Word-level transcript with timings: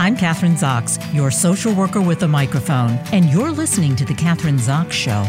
I'm 0.00 0.16
Kathryn 0.16 0.54
Zox, 0.54 0.98
your 1.14 1.30
social 1.30 1.74
worker 1.74 2.00
with 2.00 2.22
a 2.22 2.26
microphone, 2.26 2.92
and 3.12 3.26
you're 3.26 3.50
listening 3.50 3.96
to 3.96 4.04
The 4.06 4.14
Kathryn 4.14 4.58
Zox 4.58 4.92
Show. 4.92 5.26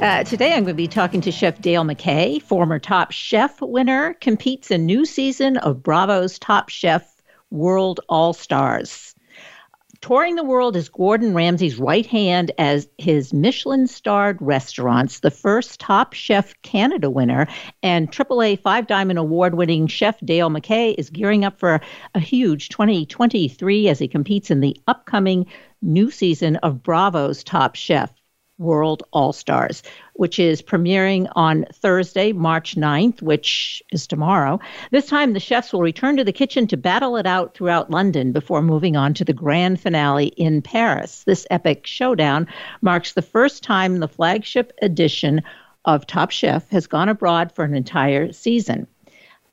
Uh, 0.00 0.22
today, 0.22 0.52
I'm 0.52 0.62
going 0.62 0.66
to 0.66 0.74
be 0.74 0.86
talking 0.86 1.20
to 1.22 1.32
Chef 1.32 1.60
Dale 1.60 1.82
MacKay, 1.82 2.38
former 2.38 2.78
Top 2.78 3.10
Chef 3.10 3.60
winner, 3.60 4.14
competes 4.20 4.70
in 4.70 4.86
new 4.86 5.04
season 5.04 5.56
of 5.56 5.82
Bravo's 5.82 6.38
Top 6.38 6.68
Chef 6.68 7.12
World 7.50 7.98
All 8.08 8.34
Stars. 8.34 9.16
Touring 10.00 10.36
the 10.36 10.44
world 10.44 10.76
as 10.76 10.88
Gordon 10.88 11.34
Ramsay's 11.34 11.76
right 11.76 12.06
hand 12.06 12.52
as 12.56 12.88
his 12.98 13.34
Michelin 13.34 13.88
starred 13.88 14.40
restaurants, 14.40 15.18
the 15.20 15.30
first 15.30 15.80
Top 15.80 16.12
Chef 16.12 16.54
Canada 16.62 17.10
winner, 17.10 17.48
and 17.82 18.10
AAA 18.10 18.60
five 18.60 18.86
diamond 18.86 19.18
award 19.18 19.56
winning 19.56 19.88
chef 19.88 20.20
Dale 20.20 20.50
MacKay 20.50 20.92
is 20.92 21.10
gearing 21.10 21.44
up 21.44 21.58
for 21.58 21.80
a 22.14 22.20
huge 22.20 22.68
2023 22.68 23.88
as 23.88 23.98
he 23.98 24.06
competes 24.06 24.52
in 24.52 24.60
the 24.60 24.76
upcoming 24.86 25.46
new 25.82 26.12
season 26.12 26.56
of 26.56 26.80
Bravo's 26.80 27.42
Top 27.42 27.74
Chef. 27.74 28.12
World 28.58 29.02
All 29.12 29.32
Stars, 29.32 29.82
which 30.14 30.38
is 30.38 30.62
premiering 30.62 31.30
on 31.36 31.64
Thursday, 31.72 32.32
March 32.32 32.76
9th, 32.76 33.22
which 33.22 33.82
is 33.92 34.06
tomorrow. 34.06 34.60
This 34.90 35.06
time, 35.06 35.32
the 35.32 35.40
chefs 35.40 35.72
will 35.72 35.80
return 35.80 36.16
to 36.16 36.24
the 36.24 36.32
kitchen 36.32 36.66
to 36.68 36.76
battle 36.76 37.16
it 37.16 37.26
out 37.26 37.54
throughout 37.54 37.90
London 37.90 38.32
before 38.32 38.62
moving 38.62 38.96
on 38.96 39.14
to 39.14 39.24
the 39.24 39.32
grand 39.32 39.80
finale 39.80 40.26
in 40.26 40.62
Paris. 40.62 41.24
This 41.24 41.46
epic 41.50 41.86
showdown 41.86 42.48
marks 42.80 43.12
the 43.12 43.22
first 43.22 43.62
time 43.62 43.98
the 43.98 44.08
flagship 44.08 44.72
edition 44.82 45.42
of 45.84 46.06
Top 46.06 46.30
Chef 46.30 46.68
has 46.70 46.86
gone 46.86 47.08
abroad 47.08 47.52
for 47.52 47.64
an 47.64 47.74
entire 47.74 48.32
season. 48.32 48.86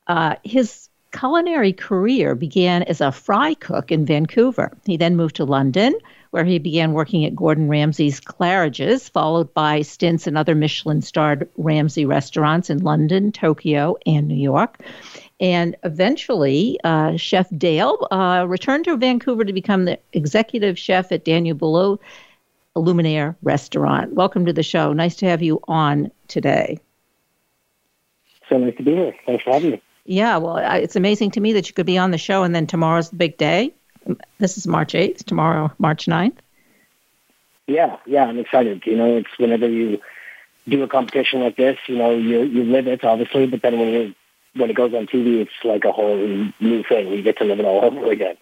Uh, 0.06 0.36
his 0.44 0.88
culinary 1.12 1.72
career 1.72 2.34
began 2.34 2.82
as 2.82 3.00
a 3.00 3.12
fry 3.12 3.54
cook 3.54 3.90
in 3.90 4.04
Vancouver. 4.04 4.76
He 4.84 4.96
then 4.96 5.16
moved 5.16 5.36
to 5.36 5.44
London 5.44 5.94
where 6.36 6.44
he 6.44 6.58
began 6.58 6.92
working 6.92 7.24
at 7.24 7.34
Gordon 7.34 7.66
Ramsay's 7.66 8.20
Claridge's, 8.20 9.08
followed 9.08 9.54
by 9.54 9.80
stints 9.80 10.26
in 10.26 10.36
other 10.36 10.54
Michelin 10.54 11.00
starred 11.00 11.48
Ramsay 11.56 12.04
restaurants 12.04 12.68
in 12.68 12.82
London, 12.84 13.32
Tokyo, 13.32 13.96
and 14.04 14.28
New 14.28 14.34
York. 14.34 14.82
And 15.40 15.76
eventually, 15.82 16.78
uh, 16.84 17.16
Chef 17.16 17.48
Dale 17.56 18.06
uh, 18.10 18.44
returned 18.46 18.84
to 18.84 18.98
Vancouver 18.98 19.46
to 19.46 19.52
become 19.54 19.86
the 19.86 19.98
executive 20.12 20.78
chef 20.78 21.10
at 21.10 21.24
Daniel 21.24 21.56
Boulud 21.56 22.00
Lumière 22.76 23.34
Restaurant. 23.42 24.12
Welcome 24.12 24.44
to 24.44 24.52
the 24.52 24.62
show. 24.62 24.92
Nice 24.92 25.16
to 25.16 25.26
have 25.26 25.42
you 25.42 25.60
on 25.66 26.10
today. 26.28 26.78
So 28.50 28.58
nice 28.58 28.76
to 28.76 28.82
be 28.82 28.90
here. 28.90 29.14
Thanks 29.24 29.42
for 29.42 29.54
having 29.54 29.70
me. 29.70 29.82
Yeah, 30.04 30.36
well, 30.36 30.58
it's 30.58 30.96
amazing 30.96 31.30
to 31.30 31.40
me 31.40 31.54
that 31.54 31.66
you 31.66 31.72
could 31.72 31.86
be 31.86 31.96
on 31.96 32.10
the 32.10 32.18
show 32.18 32.42
and 32.42 32.54
then 32.54 32.66
tomorrow's 32.66 33.08
the 33.08 33.16
big 33.16 33.38
day. 33.38 33.72
This 34.38 34.56
is 34.56 34.66
March 34.66 34.92
8th, 34.92 35.24
tomorrow, 35.24 35.72
March 35.78 36.06
9th. 36.06 36.36
Yeah, 37.66 37.96
yeah, 38.06 38.24
I'm 38.24 38.38
excited. 38.38 38.86
You 38.86 38.96
know, 38.96 39.16
it's 39.16 39.38
whenever 39.38 39.68
you 39.68 40.00
do 40.68 40.82
a 40.82 40.88
competition 40.88 41.40
like 41.40 41.56
this, 41.56 41.78
you 41.86 41.96
know, 41.96 42.10
you 42.10 42.42
you 42.42 42.64
live 42.64 42.86
it 42.86 43.04
obviously, 43.04 43.46
but 43.46 43.62
then 43.62 43.78
when 43.78 43.88
you 43.88 44.14
when 44.54 44.70
it 44.70 44.76
goes 44.76 44.94
on 44.94 45.06
TV, 45.06 45.40
it's 45.40 45.64
like 45.64 45.84
a 45.84 45.92
whole 45.92 46.16
new 46.60 46.82
thing. 46.84 47.08
You 47.08 47.22
get 47.22 47.38
to 47.38 47.44
live 47.44 47.58
it 47.58 47.64
all 47.64 47.84
over 47.84 48.10
again. 48.10 48.36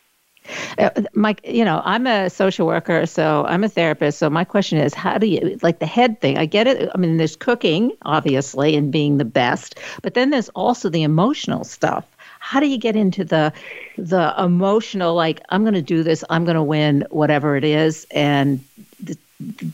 Uh, 0.79 0.91
Mike, 1.15 1.41
you 1.45 1.65
know, 1.65 1.81
I'm 1.85 2.07
a 2.07 2.29
social 2.29 2.67
worker, 2.67 3.07
so 3.07 3.47
I'm 3.49 3.65
a 3.65 3.69
therapist. 3.69 4.19
So 4.19 4.29
my 4.29 4.45
question 4.45 4.79
is, 4.79 4.93
how 4.93 5.17
do 5.17 5.27
you 5.27 5.59
like 5.63 5.79
the 5.79 5.87
head 5.87 6.21
thing? 6.21 6.37
I 6.37 6.45
get 6.45 6.67
it. 6.67 6.91
I 6.95 6.99
mean, 6.99 7.17
there's 7.17 7.37
cooking, 7.37 7.93
obviously, 8.03 8.77
and 8.77 8.93
being 8.93 9.17
the 9.17 9.25
best, 9.25 9.81
but 10.03 10.13
then 10.13 10.31
there's 10.31 10.51
also 10.51 10.91
the 10.91 11.03
emotional 11.03 11.65
stuff 11.65 12.05
how 12.45 12.61
do 12.61 12.67
you 12.67 12.77
get 12.77 12.95
into 12.95 13.25
the 13.25 13.51
the 13.97 14.35
emotional 14.39 15.15
like 15.15 15.41
i'm 15.49 15.63
going 15.63 15.73
to 15.75 15.81
do 15.81 16.03
this 16.03 16.23
i'm 16.29 16.45
going 16.45 16.57
to 16.57 16.63
win 16.63 17.07
whatever 17.11 17.57
it 17.57 17.65
is 17.65 18.07
and 18.11 18.63
the, 19.01 19.17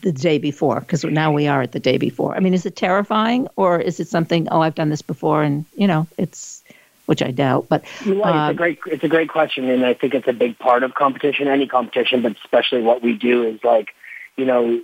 the 0.01 0.13
day 0.13 0.37
before 0.37 0.79
because 0.79 1.03
now 1.03 1.33
we 1.33 1.47
are 1.47 1.61
at 1.61 1.73
the 1.73 1.79
day 1.79 1.97
before. 1.97 2.33
I 2.35 2.39
mean 2.39 2.53
is 2.53 2.65
it 2.65 2.77
terrifying 2.77 3.47
or 3.57 3.79
is 3.79 3.99
it 3.99 4.07
something 4.07 4.47
oh 4.51 4.61
i've 4.61 4.75
done 4.75 4.89
this 4.89 5.01
before 5.01 5.43
and 5.43 5.65
you 5.75 5.85
know 5.85 6.07
it's 6.17 6.63
which 7.07 7.21
i 7.21 7.29
doubt 7.29 7.65
but 7.67 7.83
it's 7.83 8.05
a 8.05 8.25
uh, 8.25 8.53
great 8.53 8.79
it's 8.85 9.03
a 9.03 9.09
great 9.09 9.29
question 9.29 9.69
and 9.69 9.85
i 9.85 9.93
think 9.93 10.13
it's 10.13 10.27
a 10.29 10.33
big 10.33 10.57
part 10.57 10.83
of 10.83 10.93
competition 10.93 11.49
any 11.49 11.67
competition 11.67 12.21
but 12.21 12.37
especially 12.37 12.81
what 12.81 13.01
we 13.01 13.13
do 13.13 13.43
is 13.43 13.61
like 13.65 13.89
you 14.37 14.45
know 14.45 14.81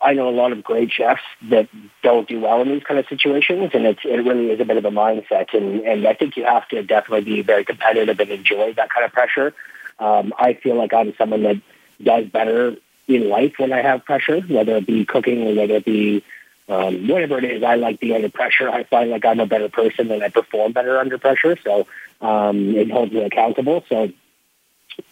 I 0.00 0.14
know 0.14 0.28
a 0.28 0.30
lot 0.30 0.52
of 0.52 0.64
great 0.64 0.90
chefs 0.90 1.22
that 1.50 1.68
don't 2.02 2.28
do 2.28 2.40
well 2.40 2.62
in 2.62 2.68
these 2.68 2.82
kind 2.84 2.98
of 2.98 3.06
situations, 3.06 3.70
and 3.74 3.84
it's, 3.84 4.00
it 4.04 4.24
really 4.24 4.50
is 4.50 4.60
a 4.60 4.64
bit 4.64 4.76
of 4.76 4.84
a 4.84 4.90
mindset. 4.90 5.52
And, 5.52 5.80
and 5.80 6.06
I 6.06 6.14
think 6.14 6.36
you 6.36 6.44
have 6.44 6.66
to 6.68 6.82
definitely 6.82 7.24
be 7.24 7.42
very 7.42 7.64
competitive 7.64 8.18
and 8.18 8.30
enjoy 8.30 8.72
that 8.74 8.90
kind 8.90 9.04
of 9.04 9.12
pressure. 9.12 9.54
Um, 9.98 10.32
I 10.38 10.54
feel 10.54 10.76
like 10.76 10.92
I'm 10.94 11.14
someone 11.16 11.42
that 11.42 11.60
does 12.02 12.26
better 12.26 12.76
in 13.06 13.28
life 13.28 13.54
when 13.58 13.72
I 13.72 13.82
have 13.82 14.04
pressure, 14.04 14.40
whether 14.40 14.76
it 14.76 14.86
be 14.86 15.04
cooking 15.04 15.46
or 15.46 15.54
whether 15.54 15.74
it 15.74 15.84
be 15.84 16.24
um, 16.68 17.06
whatever 17.08 17.38
it 17.38 17.44
is. 17.44 17.62
I 17.62 17.74
like 17.76 18.00
being 18.00 18.14
under 18.14 18.30
pressure. 18.30 18.68
I 18.68 18.84
find 18.84 19.10
like 19.10 19.24
I'm 19.24 19.40
a 19.40 19.46
better 19.46 19.68
person 19.68 20.10
and 20.10 20.22
I 20.22 20.28
perform 20.30 20.72
better 20.72 20.98
under 20.98 21.18
pressure. 21.18 21.56
So 21.62 21.86
um, 22.20 22.74
it 22.74 22.90
holds 22.90 23.12
me 23.12 23.22
accountable. 23.22 23.84
So 23.88 24.10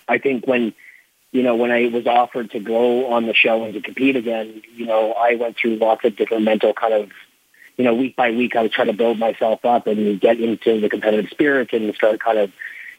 I 0.08 0.18
think 0.18 0.46
when 0.46 0.72
you 1.32 1.42
know, 1.42 1.56
when 1.56 1.70
I 1.70 1.88
was 1.88 2.06
offered 2.06 2.50
to 2.50 2.60
go 2.60 3.10
on 3.12 3.26
the 3.26 3.34
show 3.34 3.64
and 3.64 3.72
to 3.72 3.80
compete 3.80 4.16
again, 4.16 4.62
you 4.74 4.84
know, 4.84 5.14
I 5.14 5.34
went 5.34 5.56
through 5.56 5.76
lots 5.76 6.04
of 6.04 6.14
different 6.14 6.44
mental 6.44 6.74
kind 6.74 6.92
of, 6.92 7.10
you 7.78 7.84
know, 7.84 7.94
week 7.94 8.14
by 8.14 8.30
week, 8.30 8.54
I 8.54 8.62
was 8.62 8.70
trying 8.70 8.88
to 8.88 8.92
build 8.92 9.18
myself 9.18 9.64
up 9.64 9.86
and 9.86 10.20
get 10.20 10.38
into 10.38 10.80
the 10.80 10.90
competitive 10.90 11.30
spirit 11.30 11.72
and 11.72 11.94
start 11.94 12.20
kind 12.20 12.38
of, 12.38 12.52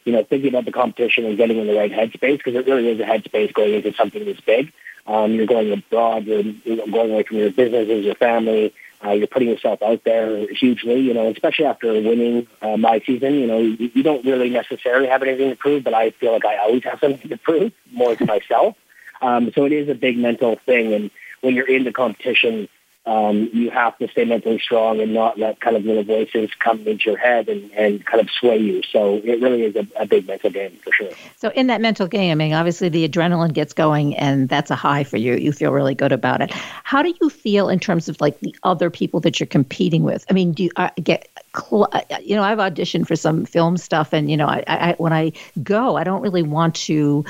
you 0.04 0.14
know, 0.14 0.24
thinking 0.24 0.50
about 0.50 0.66
the 0.66 0.72
competition 0.72 1.26
and 1.26 1.38
getting 1.38 1.60
in 1.60 1.68
the 1.68 1.76
right 1.76 1.92
headspace 1.92 2.40
because 2.40 2.56
it 2.56 2.66
really 2.66 2.90
is 2.90 3.00
a 3.00 3.04
headspace 3.04 3.54
going 3.54 3.76
into 3.76 3.94
something 3.94 4.26
this 4.26 4.42
big. 4.42 4.74
Um, 5.06 5.34
you're 5.34 5.46
going 5.46 5.72
abroad, 5.72 6.26
you're, 6.26 6.42
you're 6.42 6.88
going 6.88 7.12
away 7.12 7.24
from 7.24 7.38
your 7.38 7.52
businesses, 7.52 8.04
your 8.04 8.16
family, 8.16 8.74
uh, 9.06 9.12
you're 9.12 9.28
putting 9.28 9.50
yourself 9.50 9.82
out 9.82 10.04
there 10.04 10.48
hugely, 10.54 11.00
you 11.00 11.14
know, 11.14 11.30
especially 11.30 11.66
after 11.66 11.92
winning 11.94 12.48
uh, 12.62 12.78
my 12.78 13.02
season. 13.06 13.34
You 13.36 13.48
know, 13.48 13.60
you, 13.60 13.92
you 13.94 14.04
don't 14.04 14.26
really 14.26 14.50
necessarily 14.50 15.08
have 15.08 15.22
anything 15.24 15.50
to 15.50 15.56
prove, 15.56 15.84
but 15.84 15.94
I 15.94 16.12
feel 16.12 16.32
like 16.32 16.46
I 16.46 16.58
always 16.58 16.84
have 16.86 17.00
something 17.00 17.30
to 17.30 17.38
prove, 17.38 17.74
more 17.92 18.16
to 18.16 18.26
myself. 18.26 18.76
Um, 19.22 19.52
so 19.54 19.66
it 19.66 19.72
is 19.72 19.90
a 19.90 19.96
big 19.96 20.18
mental 20.18 20.58
thing. 20.66 20.94
And 20.94 21.12
when 21.42 21.56
you're 21.56 21.68
in 21.68 21.84
the 21.84 21.92
competition, 21.92 22.70
um, 23.06 23.50
you 23.52 23.70
have 23.70 23.98
to 23.98 24.08
stay 24.08 24.24
mentally 24.24 24.60
strong 24.60 25.02
and 25.02 25.14
not 25.14 25.38
let 25.38 25.60
kind 25.60 25.76
of 25.76 25.84
little 25.84 26.04
voices 26.04 26.50
come 26.60 26.88
into 26.88 27.12
your 27.12 27.18
head 27.18 27.50
and, 27.50 27.70
and 27.74 28.06
kind 28.06 28.22
of 28.22 28.30
sway 28.30 28.58
you. 28.58 28.82
So 28.84 29.16
it 29.24 29.42
really 29.42 29.64
is 29.64 29.76
a, 29.76 29.86
a 29.98 30.06
big 30.06 30.26
mental 30.26 30.50
game 30.50 30.78
for 30.82 30.94
sure. 30.94 31.12
So 31.36 31.50
in 31.50 31.68
that 31.68 31.82
mental 31.82 32.08
game, 32.08 32.32
I 32.32 32.36
mean, 32.36 32.54
obviously 32.54 32.88
the 32.88 33.08
adrenaline 33.08 33.52
gets 33.52 33.74
going 33.74 34.16
and 34.16 34.48
that's 34.48 34.72
a 34.72 34.76
high 34.76 35.04
for 35.04 35.18
you. 35.18 35.36
You 35.36 35.52
feel 35.52 35.72
really 35.72 35.96
good 35.96 36.14
about 36.14 36.42
it. 36.42 36.52
How 36.52 37.02
do 37.02 37.14
you 37.20 37.30
feel 37.30 37.68
in 37.68 37.80
terms 37.80 38.08
of 38.08 38.22
like 38.22 38.40
the 38.40 38.56
other 38.64 38.90
people 38.90 39.20
that 39.22 39.40
you're 39.40 39.48
competing 39.48 40.04
with? 40.04 40.26
I 40.30 40.34
mean, 40.34 40.54
do 40.54 40.64
you 40.64 40.72
uh, 40.78 40.90
get 41.04 41.28
cl- 41.56 41.90
uh, 41.92 42.02
you 42.22 42.36
know, 42.36 42.44
I've 42.44 42.60
auditioned 42.60 43.08
for 43.08 43.16
some 43.16 43.46
film 43.46 43.78
stuff, 43.78 44.14
and 44.14 44.30
you 44.30 44.38
know, 44.38 44.48
I, 44.48 44.64
I 44.68 44.96
when 44.98 45.14
I 45.14 45.34
go, 45.62 45.96
I 45.98 46.04
don't 46.04 46.22
really 46.22 46.44
want 46.44 46.76
to 46.76 47.26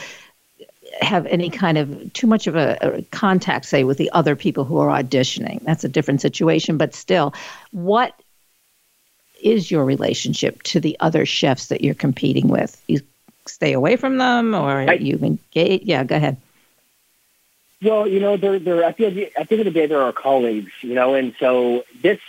have 1.01 1.25
any 1.25 1.49
kind 1.49 1.77
of 1.77 2.13
too 2.13 2.27
much 2.27 2.47
of 2.47 2.55
a, 2.55 2.77
a, 2.81 3.01
contact, 3.03 3.65
say, 3.65 3.83
with 3.83 3.97
the 3.97 4.11
other 4.11 4.35
people 4.35 4.63
who 4.63 4.77
are 4.77 4.87
auditioning. 4.87 5.61
That's 5.63 5.83
a 5.83 5.89
different 5.89 6.21
situation, 6.21 6.77
but 6.77 6.93
still, 6.93 7.33
what 7.71 8.13
is 9.41 9.69
your 9.69 9.85
relationship 9.85 10.61
to 10.63 10.79
the 10.79 10.97
other 10.99 11.25
chefs 11.25 11.67
that 11.67 11.81
you're 11.81 11.95
competing 11.95 12.47
with? 12.47 12.81
You 12.87 13.01
stay 13.45 13.73
away 13.73 13.95
from 13.95 14.17
them, 14.17 14.53
or 14.53 14.89
I, 14.89 14.93
you 14.93 15.17
engage? 15.17 15.83
Yeah, 15.83 16.03
go 16.03 16.15
ahead. 16.15 16.37
Well, 17.81 18.07
you 18.07 18.19
know, 18.21 18.37
they're 18.37 18.59
they're 18.59 18.83
at 18.83 18.97
the 18.97 19.31
at 19.35 19.49
the 19.49 19.55
end 19.55 19.67
of 19.67 19.73
the 19.73 19.79
day, 19.79 19.87
they're 19.87 20.01
our 20.01 20.13
colleagues, 20.13 20.71
you 20.81 20.93
know, 20.93 21.15
and 21.15 21.35
so 21.39 21.83
this 22.01 22.19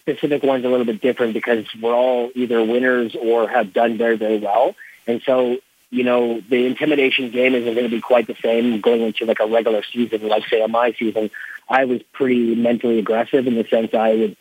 specific 0.00 0.42
one's 0.42 0.64
a 0.64 0.68
little 0.68 0.84
bit 0.84 1.00
different 1.00 1.34
because 1.34 1.66
we're 1.80 1.94
all 1.94 2.30
either 2.34 2.62
winners 2.62 3.16
or 3.16 3.48
have 3.48 3.72
done 3.72 3.96
very 3.96 4.16
very 4.16 4.38
well, 4.38 4.74
and 5.06 5.22
so 5.22 5.58
you 5.90 6.04
know, 6.04 6.40
the 6.40 6.66
intimidation 6.66 7.30
game 7.30 7.54
isn't 7.54 7.74
going 7.74 7.88
to 7.88 7.94
be 7.94 8.00
quite 8.00 8.26
the 8.26 8.36
same 8.42 8.80
going 8.80 9.00
into 9.00 9.24
like 9.24 9.40
a 9.40 9.46
regular 9.46 9.82
season. 9.82 10.26
Like 10.28 10.46
say 10.48 10.64
my 10.66 10.92
season, 10.92 11.30
I 11.68 11.84
was 11.86 12.02
pretty 12.12 12.54
mentally 12.54 12.98
aggressive 12.98 13.46
in 13.46 13.54
the 13.54 13.64
sense 13.64 13.94
I 13.94 14.14
would 14.14 14.36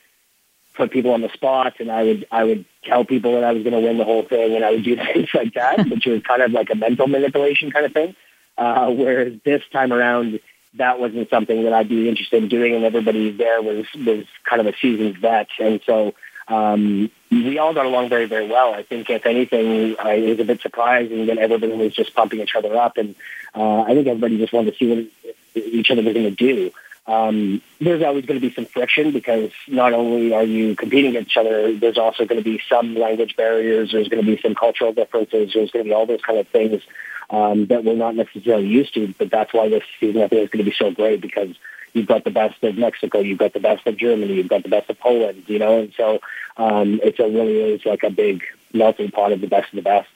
put 0.76 0.92
people 0.92 1.12
on 1.12 1.22
the 1.22 1.30
spot 1.30 1.80
and 1.80 1.92
I 1.92 2.04
would 2.04 2.28
I 2.32 2.44
would 2.44 2.66
tell 2.84 3.04
people 3.04 3.34
that 3.34 3.44
I 3.44 3.52
was 3.54 3.64
going 3.64 3.74
to 3.74 3.80
win 3.80 3.98
the 3.98 4.04
whole 4.04 4.24
thing 4.24 4.56
and 4.56 4.64
I 4.64 4.72
would 4.72 4.84
do 4.84 4.96
things 5.14 5.30
like 5.34 5.54
that, 5.54 5.90
which 5.90 6.06
was 6.06 6.22
kind 6.24 6.42
of 6.42 6.52
like 6.52 6.70
a 6.70 6.76
mental 6.76 7.08
manipulation 7.08 7.72
kind 7.72 7.86
of 7.86 7.94
thing. 7.94 8.16
Uh, 8.58 8.90
whereas 8.92 9.34
this 9.46 9.62
time 9.72 9.94
around, 9.94 10.40
that 10.74 11.00
wasn't 11.00 11.30
something 11.30 11.64
that 11.64 11.74
I'd 11.74 11.90
be 11.90 12.10
interested 12.10 12.44
in 12.44 12.50
doing, 12.50 12.76
and 12.76 12.84
everybody 12.84 13.32
there 13.32 13.62
was 13.62 13.86
was 13.96 14.26
kind 14.44 14.60
of 14.60 14.68
a 14.68 14.78
seasoned 14.80 15.18
vet, 15.18 15.48
and 15.60 15.80
so 15.86 16.14
um, 16.48 17.12
we 17.30 17.58
all 17.58 17.74
got 17.74 17.86
along 17.86 18.10
very, 18.10 18.26
very 18.26 18.48
well. 18.48 18.74
I 18.74 18.84
think, 18.84 19.10
if 19.10 19.26
anything, 19.26 19.96
I 20.00 20.20
was 20.20 20.40
a 20.40 20.46
bit 20.46 20.62
surprising 20.62 21.26
that 21.28 21.38
everybody 21.38 21.74
was 21.74 21.94
just 21.94 22.16
pumping 22.16 22.40
each 22.40 22.56
other 22.56 22.76
up, 22.76 22.98
and 22.98 23.16
uh, 23.54 23.82
I 23.82 23.94
think 23.94 24.08
everybody 24.08 24.38
just 24.38 24.54
wanted 24.54 24.72
to 24.72 24.78
see 24.78 24.88
what 24.90 25.66
each 25.66 25.92
other 25.92 26.02
was 26.04 26.14
going 26.14 26.26
to 26.26 26.32
do. 26.32 26.72
um, 27.08 27.62
there's 27.80 28.04
always 28.04 28.26
going 28.26 28.40
to 28.40 28.46
be 28.46 28.54
some 28.54 28.66
friction 28.66 29.12
because 29.12 29.52
not 29.68 29.94
only 29.94 30.34
are 30.34 30.44
you 30.44 30.76
competing 30.76 31.12
against 31.12 31.32
each 31.32 31.38
other, 31.38 31.74
there's 31.74 31.98
also 31.98 32.26
going 32.26 32.44
to 32.44 32.44
be 32.44 32.62
some 32.70 32.96
language 32.96 33.38
barriers. 33.38 33.94
There's 33.94 34.10
going 34.10 34.24
to 34.24 34.36
be 34.36 34.42
some 34.42 34.56
cultural 34.56 34.92
differences. 34.92 35.54
There's 35.54 35.72
going 35.72 35.86
to 35.86 35.90
be 35.90 35.94
all 35.94 36.06
those 36.06 36.22
kind 36.22 36.38
of 36.38 36.48
things 36.50 36.82
um, 37.30 37.66
that 37.68 37.84
we're 37.84 37.96
not 37.96 38.16
necessarily 38.16 38.68
used 38.68 38.94
to. 38.96 39.14
But 39.18 39.30
that's 39.30 39.54
why 39.54 39.70
this 39.70 39.84
season 40.00 40.22
I 40.22 40.28
think 40.28 40.44
is 40.44 40.50
going 40.50 40.66
to 40.66 40.72
be 40.72 40.76
so 40.78 40.92
great 40.92 41.22
because 41.22 41.56
you've 41.94 42.08
got 42.08 42.24
the 42.24 42.32
best 42.32 42.64
of 42.64 42.78
Mexico, 42.78 43.20
you've 43.20 43.40
got 43.40 43.54
the 43.54 43.60
best 43.60 43.88
of 43.88 43.98
Germany, 43.98 44.34
you've 44.34 44.50
got 44.50 44.64
the 44.64 44.70
best 44.70 44.90
of 44.90 45.00
Poland, 45.00 45.44
you 45.48 45.60
know, 45.60 45.80
and 45.80 45.94
so 45.96 46.20
um, 46.58 47.00
it's 47.04 47.20
a 47.20 47.24
really 47.24 47.74
is 47.74 47.86
like 47.86 48.04
a 48.04 48.10
big 48.10 48.44
melting 48.74 49.12
pot 49.12 49.32
of 49.32 49.42
the 49.42 49.48
best 49.48 49.70
of 49.70 49.78
the 49.78 49.82
best 49.82 50.10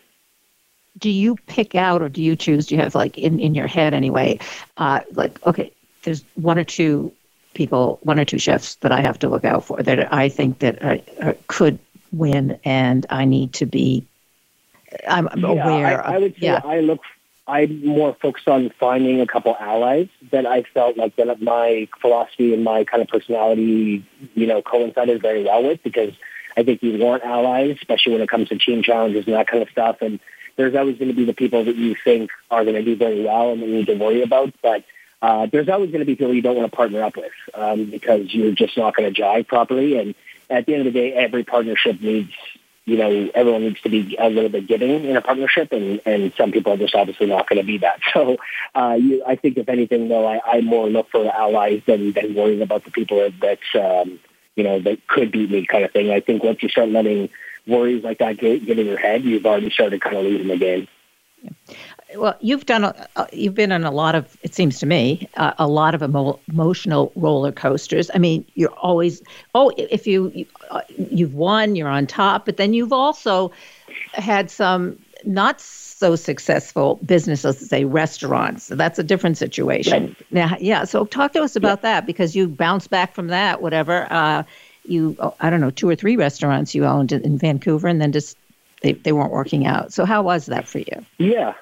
do 0.98 1.10
you 1.10 1.38
pick 1.48 1.74
out 1.74 2.02
or 2.02 2.10
do 2.10 2.22
you 2.22 2.36
choose 2.36 2.66
do 2.66 2.76
you 2.76 2.82
have 2.82 2.94
like 2.94 3.18
in, 3.18 3.40
in 3.40 3.56
your 3.56 3.66
head 3.66 3.94
anyway 3.94 4.38
uh, 4.76 5.00
like 5.14 5.44
okay 5.48 5.72
there's 6.04 6.24
one 6.36 6.58
or 6.58 6.66
two 6.66 7.12
people, 7.54 8.00
one 8.04 8.20
or 8.20 8.26
two 8.26 8.40
chefs 8.40 8.76
that 8.76 8.92
I 8.92 9.02
have 9.02 9.20
to 9.20 9.30
look 9.30 9.46
out 9.46 9.66
for 9.66 9.82
that 9.84 10.14
I 10.14 10.30
think 10.30 10.60
that 10.60 10.82
are, 10.84 11.00
are, 11.22 11.36
could 11.48 11.80
win, 12.12 12.60
and 12.64 13.06
I 13.10 13.26
need 13.26 13.54
to 13.54 13.66
be. 13.66 14.06
I'm, 15.08 15.28
I'm 15.32 15.40
yeah, 15.40 15.50
aware. 15.50 16.06
I, 16.06 16.16
I 16.16 16.18
would 16.18 16.34
say 16.34 16.48
yeah. 16.48 16.62
I 16.64 16.80
look. 16.80 17.02
I'm 17.48 17.86
more 17.86 18.16
focused 18.22 18.48
on 18.48 18.72
finding 18.80 19.20
a 19.20 19.28
couple 19.28 19.56
allies 19.60 20.08
that 20.32 20.46
I 20.46 20.64
felt 20.74 20.96
like 20.96 21.16
that 21.18 21.42
my 21.42 21.88
philosophy 22.00 22.54
and 22.54 22.64
my 22.64 22.84
kind 22.86 23.02
of 23.02 23.10
personality, 23.10 24.06
you 24.36 24.48
know, 24.48 24.62
coincided 24.62 25.22
very 25.22 25.44
well 25.44 25.64
with 25.64 25.84
because 25.84 26.14
I 26.56 26.64
think 26.64 26.84
you 26.84 26.98
want 26.98 27.24
allies, 27.24 27.78
especially 27.78 28.14
when 28.14 28.22
it 28.22 28.30
comes 28.30 28.50
to 28.50 28.58
team 28.58 28.84
challenges 28.84 29.26
and 29.26 29.36
that 29.36 29.48
kind 29.48 29.64
of 29.64 29.70
stuff. 29.70 29.98
And 30.02 30.20
there's 30.56 30.76
always 30.76 30.98
going 30.98 31.10
to 31.10 31.16
be 31.16 31.26
the 31.26 31.34
people 31.34 31.66
that 31.66 31.76
you 31.76 31.96
think 32.04 32.32
are 32.50 32.64
going 32.64 32.76
to 32.76 32.84
do 32.84 32.96
very 32.96 33.24
well 33.24 33.52
and 33.52 33.62
that 33.62 33.68
you 33.68 33.76
need 33.76 33.88
to 33.88 33.96
worry 33.96 34.22
about, 34.22 34.54
but 34.62 34.84
uh, 35.22 35.46
there's 35.46 35.70
always 35.70 35.92
going 35.92 36.00
to 36.00 36.06
be 36.06 36.16
people 36.16 36.34
you 36.34 36.42
don't 36.42 36.56
want 36.56 36.70
to 36.72 36.76
partner 36.76 37.04
up 37.04 37.16
with 37.16 37.32
um, 37.54 37.86
because 37.86 38.34
you're 38.34 38.54
just 38.54 38.76
not 38.78 38.96
going 38.96 39.12
to 39.12 39.22
jive 39.22 39.48
properly. 39.48 39.98
And 39.98 40.16
at 40.50 40.66
the 40.66 40.74
end 40.74 40.88
of 40.88 40.94
the 40.94 41.00
day, 41.00 41.14
every 41.14 41.44
partnership 41.44 42.02
needs, 42.02 42.32
you 42.92 42.98
know, 42.98 43.32
everyone 43.34 43.62
needs 43.62 43.80
to 43.80 43.90
be 43.90 44.18
a 44.20 44.30
little 44.30 44.50
bit 44.50 44.68
giving 44.68 45.06
in 45.06 45.16
a 45.16 45.22
partnership, 45.22 45.72
and, 45.72 46.02
and 46.06 46.34
some 46.36 46.52
people 46.52 46.74
are 46.74 46.78
just 46.78 46.94
obviously 46.94 47.26
not 47.26 47.48
going 47.48 47.62
to 47.62 47.66
be 47.66 47.78
that. 47.78 48.02
So 48.12 48.36
uh, 48.76 48.98
you, 49.00 49.24
I 49.26 49.38
think, 49.38 49.58
if 49.58 49.70
anything, 49.70 50.10
though, 50.10 50.28
I, 50.28 50.42
I 50.46 50.60
more 50.60 50.90
look 50.90 51.10
for 51.10 51.26
allies 51.26 51.82
than, 51.88 52.12
than 52.12 52.36
worrying 52.36 52.62
about 52.62 52.84
the 52.84 52.92
people 52.92 53.32
that, 53.40 53.60
um, 53.76 54.20
you 54.58 54.66
know, 54.66 54.82
that 54.82 55.08
could 55.08 55.32
beat 55.32 55.50
me 55.50 55.66
kind 55.66 55.86
of 55.86 55.92
thing. 55.92 56.12
I 56.12 56.20
think 56.20 56.44
once 56.44 56.62
you 56.62 56.68
start 56.68 56.90
letting 56.90 57.30
worries 57.66 58.04
like 58.04 58.18
that 58.18 58.38
get, 58.38 58.66
get 58.66 58.78
in 58.78 58.88
your 58.88 58.98
head, 58.98 59.24
you've 59.24 59.46
already 59.46 59.70
started 59.70 60.02
kind 60.02 60.18
of 60.18 60.26
losing 60.26 60.50
the 60.50 60.58
game. 60.58 60.90
Well, 62.16 62.36
you've 62.40 62.66
done, 62.66 62.84
a, 62.84 63.08
uh, 63.16 63.26
you've 63.32 63.56
been 63.56 63.72
on 63.72 63.84
a 63.84 63.92
lot 63.92 64.16
of, 64.16 64.38
it 64.44 64.54
seems 64.54 64.80
to 64.80 64.86
me, 64.86 65.30
uh, 65.38 65.54
a 65.58 65.68
lot 65.68 65.96
of 65.96 66.04
emo- 66.04 66.40
emotional 66.50 67.12
roller 67.16 67.52
coasters. 67.52 68.12
I 68.14 68.18
mean, 68.18 68.46
you're 68.56 68.74
always, 68.74 69.22
oh, 69.56 69.72
if 69.78 70.08
you, 70.08 70.32
you 70.34 70.46
uh, 70.70 70.82
you've 70.98 71.34
won, 71.34 71.76
you're 71.76 71.90
on 71.90 72.08
top, 72.08 72.46
but 72.46 72.58
then 72.58 72.74
you've 72.74 72.94
also 72.94 73.52
had 74.14 74.50
some 74.52 75.00
not 75.24 75.62
so 75.62 76.16
successful 76.16 77.00
businesses, 77.06 77.70
say 77.70 77.86
restaurants. 77.86 78.64
So 78.64 78.76
that's 78.76 78.98
a 78.98 79.04
different 79.04 79.38
situation. 79.38 80.08
Right. 80.08 80.32
Now, 80.32 80.58
yeah. 80.60 80.84
So 80.84 81.06
talk 81.06 81.34
to 81.34 81.44
us 81.44 81.56
about 81.56 81.80
yeah. 81.80 81.94
that 81.94 82.06
because 82.06 82.36
you 82.36 82.48
bounced 82.48 82.90
back 82.90 83.14
from 83.14 83.28
that, 83.28 83.62
whatever. 83.62 84.08
Uh, 84.12 84.44
you, 84.84 85.16
oh, 85.20 85.36
I 85.40 85.50
don't 85.50 85.62
know, 85.62 85.70
two 85.70 85.88
or 85.88 85.96
three 85.96 86.16
restaurants 86.16 86.74
you 86.74 86.86
owned 86.86 87.12
in, 87.12 87.22
in 87.22 87.38
Vancouver, 87.38 87.88
and 87.88 88.02
then 88.02 88.12
just 88.12 88.36
they, 88.82 88.94
they 88.94 89.12
weren't 89.12 89.32
working 89.32 89.68
out. 89.68 89.94
So 89.94 90.06
how 90.06 90.24
was 90.24 90.48
that 90.48 90.68
for 90.68 90.80
you? 90.80 91.06
Yeah. 91.20 91.54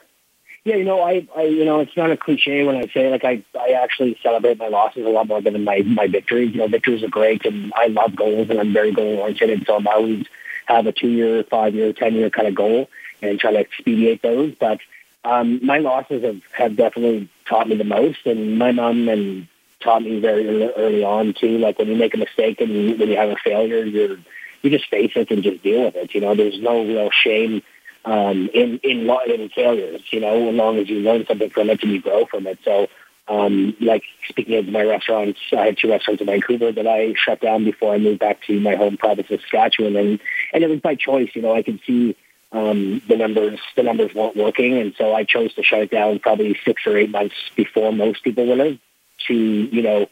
Yeah, 0.66 0.76
you 0.76 0.84
know, 0.84 1.02
I, 1.02 1.26
I, 1.36 1.44
you 1.44 1.64
know, 1.64 1.80
it's 1.80 1.96
not 1.96 2.12
a 2.12 2.18
cliche 2.18 2.64
when 2.66 2.76
I 2.76 2.88
say 2.94 3.10
like 3.10 3.24
I, 3.24 3.44
I 3.58 3.72
actually 3.72 4.18
celebrate 4.22 4.58
my 4.58 4.68
losses 4.68 5.06
a 5.06 5.10
lot 5.10 5.28
more 5.28 5.42
than 5.42 5.64
my 5.64 5.82
my 5.84 6.08
victories. 6.08 6.52
You 6.52 6.60
know, 6.60 6.68
victories 6.68 7.04
are 7.04 7.08
great, 7.08 7.46
and 7.46 7.72
I 7.76 7.88
love 7.88 8.16
goals, 8.16 8.50
and 8.50 8.60
I'm 8.60 8.74
very 8.74 8.92
goal 8.92 9.20
oriented. 9.20 9.66
So 9.66 9.78
I'm 9.78 9.88
always 9.88 10.26
have 10.66 10.86
a 10.86 10.92
two 10.92 11.08
year, 11.08 11.44
five 11.44 11.76
year, 11.76 11.94
ten 11.94 12.14
year 12.14 12.30
kind 12.30 12.48
of 12.48 12.56
goal, 12.56 12.90
and 13.22 13.40
try 13.40 13.54
to 13.54 13.60
expedite 13.60 14.22
those. 14.22 14.54
But 14.60 14.80
um, 15.24 15.66
my 15.66 15.78
losses 15.80 16.24
have 16.24 16.42
have 16.52 16.76
definitely 16.76 17.30
taught 17.46 17.70
me 17.70 17.76
the 17.76 17.84
most, 17.86 18.26
and 18.26 18.60
my 18.60 18.72
mom 18.72 19.08
and 19.08 19.48
taught 19.80 20.02
me 20.02 20.20
very 20.20 20.46
early 20.74 21.04
on 21.04 21.34
too. 21.34 21.58
Like 21.58 21.80
when 21.80 21.88
you 21.88 21.96
make 21.96 22.14
a 22.14 22.18
mistake 22.18 22.60
and 22.60 22.70
you, 22.70 22.96
when 22.98 23.10
you 23.10 23.16
have 23.16 23.30
a 23.30 23.38
failure, 23.38 23.84
you're 23.86 24.18
you 24.62 24.70
just 24.70 24.90
face 24.90 25.14
it 25.16 25.32
and 25.32 25.42
just 25.42 25.64
deal 25.64 25.86
with 25.86 25.96
it. 25.96 26.14
You 26.14 26.22
know, 26.22 26.36
there's 26.36 26.60
no 26.60 26.84
real 26.84 27.10
shame 27.12 27.62
um, 28.10 28.50
in 28.54 28.80
in 28.80 29.08
in 29.08 29.50
failures. 29.50 30.02
You 30.12 30.20
know, 30.22 30.50
as 30.50 30.56
long 30.56 30.78
as 30.80 30.90
you 30.90 31.00
learn 31.00 31.26
something 31.28 31.50
from 31.50 31.70
it 31.70 31.84
and 31.84 31.92
you 31.92 32.02
grow 32.02 32.26
from 32.26 32.48
it. 32.48 32.58
So, 32.66 32.88
um, 33.28 33.76
like 33.80 34.04
speaking 34.28 34.56
of 34.56 34.68
my 34.68 34.82
restaurants, 34.82 35.40
I 35.54 35.66
had 35.68 35.78
two 35.78 35.90
restaurants 35.90 36.20
in 36.20 36.26
Vancouver 36.26 36.72
that 36.72 36.88
I 36.88 37.14
shut 37.14 37.40
down 37.40 37.64
before 37.66 37.94
I 37.94 38.00
moved 38.00 38.20
back 38.20 38.42
to 38.48 38.60
my 38.60 38.76
home 38.76 38.98
province 38.98 39.30
of 39.30 39.42
Saskatchewan, 39.42 39.96
and 39.96 40.20
and 40.54 40.64
it 40.64 40.70
was 40.70 40.80
by 40.80 40.96
choice. 40.96 41.30
You 41.36 41.44
know, 41.44 41.54
I 41.54 41.62
could 41.62 41.82
see 41.86 42.16
um, 42.52 43.02
the 43.08 43.16
numbers 43.16 43.60
the 43.76 43.84
numbers 43.84 44.16
weren't 44.16 44.36
working, 44.36 44.78
and 44.80 44.96
so 44.98 45.14
I 45.14 45.24
chose 45.24 45.54
to 45.54 45.64
shut 45.64 45.82
it 45.82 45.92
down 45.92 46.18
probably 46.18 46.58
six 46.66 46.88
or 46.88 46.98
eight 46.98 47.12
months 47.12 47.36
before 47.56 47.94
most 47.94 48.24
people 48.24 48.48
would 48.48 48.60
have 48.60 48.80
to 49.28 49.36
you 49.36 49.84
know 49.84 50.08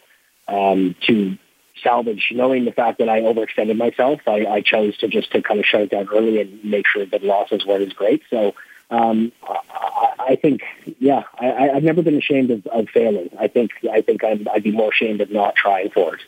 um, 0.48 0.96
to 1.08 1.36
salvage, 1.82 2.32
knowing 2.32 2.66
the 2.66 2.72
fact 2.72 3.00
that 3.00 3.10
I 3.10 3.22
overextended 3.22 3.78
myself, 3.78 4.22
I, 4.28 4.46
I 4.46 4.62
chose 4.62 4.98
to 4.98 5.08
just 5.08 5.32
to 5.32 5.42
kind 5.42 5.60
of 5.60 5.66
shut 5.66 5.82
it 5.82 5.92
down 5.92 6.08
early 6.14 6.42
and 6.42 6.64
make 6.64 6.88
sure 6.88 7.06
that 7.06 7.24
losses 7.24 7.66
weren't 7.66 7.84
as 7.84 7.94
great. 7.94 8.24
So 8.30 8.56
um, 8.90 9.32
I, 9.44 10.14
I 10.20 10.36
think, 10.36 10.62
yeah, 11.00 11.24
I, 11.40 11.70
I've 11.70 11.84
never 11.84 12.02
been 12.02 12.18
ashamed 12.18 12.52
of, 12.52 12.66
of 12.68 12.90
failing. 12.90 13.30
I 13.40 13.48
think 13.48 13.72
I 13.92 14.02
think 14.02 14.24
I'd, 14.24 14.48
I'd 14.48 14.64
be 14.64 14.72
more 14.72 14.92
ashamed 14.92 15.22
of 15.22 15.32
not 15.32 15.56
trying 15.56 15.90
for 15.90 16.16
it. 16.16 16.22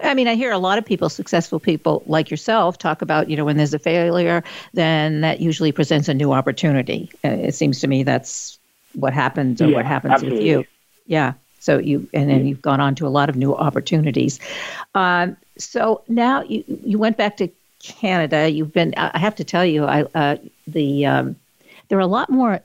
I 0.00 0.14
mean, 0.14 0.26
I 0.26 0.36
hear 0.36 0.52
a 0.52 0.58
lot 0.58 0.78
of 0.78 0.86
people, 0.86 1.10
successful 1.10 1.60
people 1.60 2.02
like 2.06 2.30
yourself, 2.30 2.78
talk 2.78 3.02
about, 3.02 3.28
you 3.28 3.36
know, 3.36 3.44
when 3.44 3.58
there's 3.58 3.74
a 3.74 3.78
failure, 3.78 4.42
then 4.72 5.20
that 5.20 5.40
usually 5.40 5.70
presents 5.70 6.08
a 6.08 6.14
new 6.14 6.32
opportunity. 6.32 7.10
Uh, 7.22 7.28
it 7.28 7.54
seems 7.54 7.80
to 7.80 7.86
me 7.86 8.02
that's 8.02 8.58
what 8.94 9.12
happens 9.12 9.60
or 9.60 9.66
yeah, 9.66 9.76
what 9.76 9.84
happens 9.84 10.14
absolutely. 10.14 10.38
with 10.38 10.46
you. 10.46 10.64
Yeah. 11.06 11.34
So 11.60 11.78
you 11.78 12.08
and 12.12 12.28
then 12.28 12.46
you've 12.46 12.62
gone 12.62 12.80
on 12.80 12.94
to 12.96 13.06
a 13.06 13.08
lot 13.08 13.28
of 13.28 13.36
new 13.36 13.54
opportunities. 13.54 14.40
Um, 14.94 15.36
so 15.58 16.02
now 16.08 16.42
you 16.42 16.64
you 16.66 16.98
went 16.98 17.16
back 17.16 17.36
to 17.36 17.48
Canada. 17.82 18.50
You've 18.50 18.72
been. 18.72 18.94
I 18.96 19.18
have 19.18 19.36
to 19.36 19.44
tell 19.44 19.64
you, 19.64 19.84
I 19.84 20.04
uh, 20.14 20.36
the 20.66 21.06
um, 21.06 21.36
there 21.88 21.98
are 21.98 22.02
a 22.02 22.06
lot 22.06 22.30
more. 22.30 22.60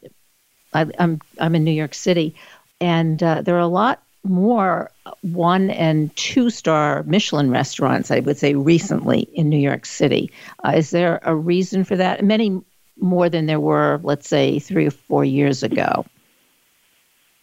I, 0.73 0.85
I'm 0.97 1.21
I'm 1.39 1.55
in 1.55 1.63
New 1.63 1.71
York 1.71 1.93
City, 1.93 2.35
and 2.79 3.21
uh, 3.21 3.41
there 3.41 3.55
are 3.55 3.59
a 3.59 3.67
lot 3.67 4.01
more 4.23 4.89
one 5.21 5.69
and 5.69 6.15
two 6.15 6.49
star 6.49 7.03
Michelin 7.03 7.51
restaurants. 7.51 8.11
I 8.11 8.21
would 8.21 8.37
say 8.37 8.55
recently 8.55 9.27
in 9.33 9.49
New 9.49 9.59
York 9.59 9.85
City. 9.85 10.31
Uh, 10.65 10.73
is 10.77 10.89
there 10.89 11.19
a 11.23 11.35
reason 11.35 11.83
for 11.83 11.95
that? 11.97 12.23
Many 12.23 12.61
more 12.99 13.29
than 13.29 13.45
there 13.45 13.59
were, 13.59 13.99
let's 14.03 14.27
say, 14.27 14.59
three 14.59 14.87
or 14.87 14.91
four 14.91 15.25
years 15.25 15.63
ago. 15.63 16.05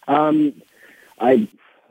Um, 0.09 0.54
I, 1.23 1.49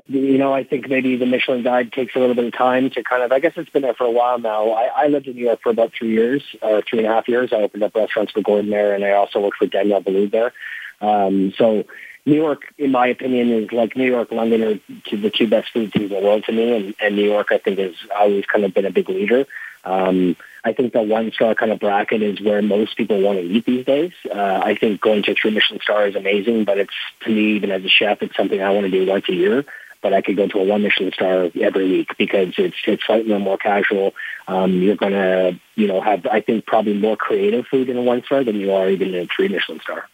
you 0.08 0.38
know, 0.38 0.54
I 0.54 0.64
think 0.64 0.90
maybe 0.90 1.16
the 1.16 1.26
Michelin 1.26 1.64
Guide 1.64 1.92
takes 1.92 2.16
a 2.16 2.20
little 2.20 2.36
bit 2.36 2.46
of 2.46 2.54
time 2.54 2.90
to 2.92 3.04
kind 3.04 3.24
of. 3.24 3.32
I 3.32 3.40
guess 3.40 3.54
it's 3.56 3.70
been 3.70 3.82
there 3.82 3.94
for 3.94 4.04
a 4.04 4.12
while 4.12 4.40
now. 4.40 4.72
I, 4.72 5.04
I 5.04 5.08
lived 5.08 5.28
in 5.28 5.36
New 5.36 5.46
York 5.46 5.62
for 5.64 5.70
about 5.70 5.94
three 5.98 6.12
years, 6.12 6.44
or 6.62 6.82
three 6.82 7.00
and 7.00 7.08
a 7.08 7.12
half 7.12 7.28
years. 7.28 7.54
I 7.54 7.58
opened 7.58 7.84
up 7.84 7.96
restaurants 7.96 8.34
for 8.34 8.42
Gordon 8.42 8.70
there, 8.70 8.94
and 8.94 9.04
I 9.06 9.12
also 9.12 9.40
worked 9.40 9.58
for 9.58 9.68
Daniel 9.68 10.04
Boulud 10.04 10.32
there. 10.32 10.54
Um, 11.00 11.54
so 11.58 11.86
New 12.26 12.36
York, 12.36 12.74
in 12.78 12.92
my 12.92 13.08
opinion, 13.08 13.50
is 13.50 13.72
like 13.72 13.96
New 13.96 14.06
York, 14.06 14.32
London 14.32 14.64
are 14.64 14.80
two, 15.10 15.18
the 15.18 15.32
two 15.32 15.48
best 15.48 15.72
food 15.72 15.92
cities 15.92 16.12
in 16.12 16.18
the 16.18 16.24
world 16.24 16.44
to 16.46 16.52
me, 16.52 16.76
and, 16.76 16.96
and 17.02 17.16
New 17.16 17.26
York, 17.26 17.48
I 17.52 17.58
think, 17.58 17.80
has 17.80 17.96
always 18.16 18.46
kind 18.46 18.64
of 18.64 18.74
been 18.74 18.86
a 18.86 18.92
big 18.92 19.10
leader. 19.10 19.48
Um, 19.84 20.36
I 20.64 20.74
think 20.74 20.94
the 20.94 21.02
one 21.02 21.32
star 21.32 21.56
kind 21.56 21.72
of 21.72 21.80
bracket 21.80 22.22
is 22.22 22.40
where 22.40 22.62
most 22.62 22.96
people 22.96 23.20
want 23.22 23.40
to 23.40 23.44
eat 23.44 23.66
these 23.66 23.86
days. 23.86 24.12
Uh, 24.30 24.62
I 24.64 24.76
think 24.76 25.02
going 25.02 25.24
to 25.24 25.32
a 25.32 25.36
three 25.36 25.52
Michelin 25.52 25.80
star 25.82 26.06
is 26.08 26.16
amazing, 26.16 26.66
but 26.66 26.78
it's 26.78 26.94
to 27.22 27.32
me, 27.32 27.56
even 27.56 27.72
as 27.72 27.84
a 27.84 27.90
chef, 27.90 28.22
it's 28.22 28.36
something 28.36 28.62
I 28.62 28.70
want 28.70 28.86
to 28.86 28.92
do 28.92 29.10
once 29.10 29.28
a 29.28 29.34
year. 29.34 29.66
But 30.02 30.14
I 30.14 30.22
could 30.22 30.36
go 30.36 30.48
to 30.48 30.60
a 30.60 30.64
one 30.64 30.84
Michelin 30.84 31.12
star 31.12 31.50
every 31.60 31.90
week 31.90 32.18
because 32.18 32.54
it's 32.58 32.78
it's 32.86 33.06
slightly 33.06 33.38
more 33.38 33.58
casual. 33.58 34.14
Um, 34.48 34.74
you're 34.74 34.98
to 34.98 35.60
you 35.76 35.88
know 35.88 36.02
have 36.02 36.26
I 36.26 36.42
think 36.42 36.66
probably 36.66 36.94
more 36.94 37.16
creative 37.16 37.66
food 37.68 37.90
in 37.90 37.98
a 37.98 38.02
one 38.02 38.24
star 38.24 38.44
than 38.44 38.56
you 38.56 38.74
are 38.74 38.90
even 38.90 39.14
in 39.16 39.24
a 39.24 39.28
three 39.28 39.48
Michelin 39.48 39.80
star. 39.80 40.08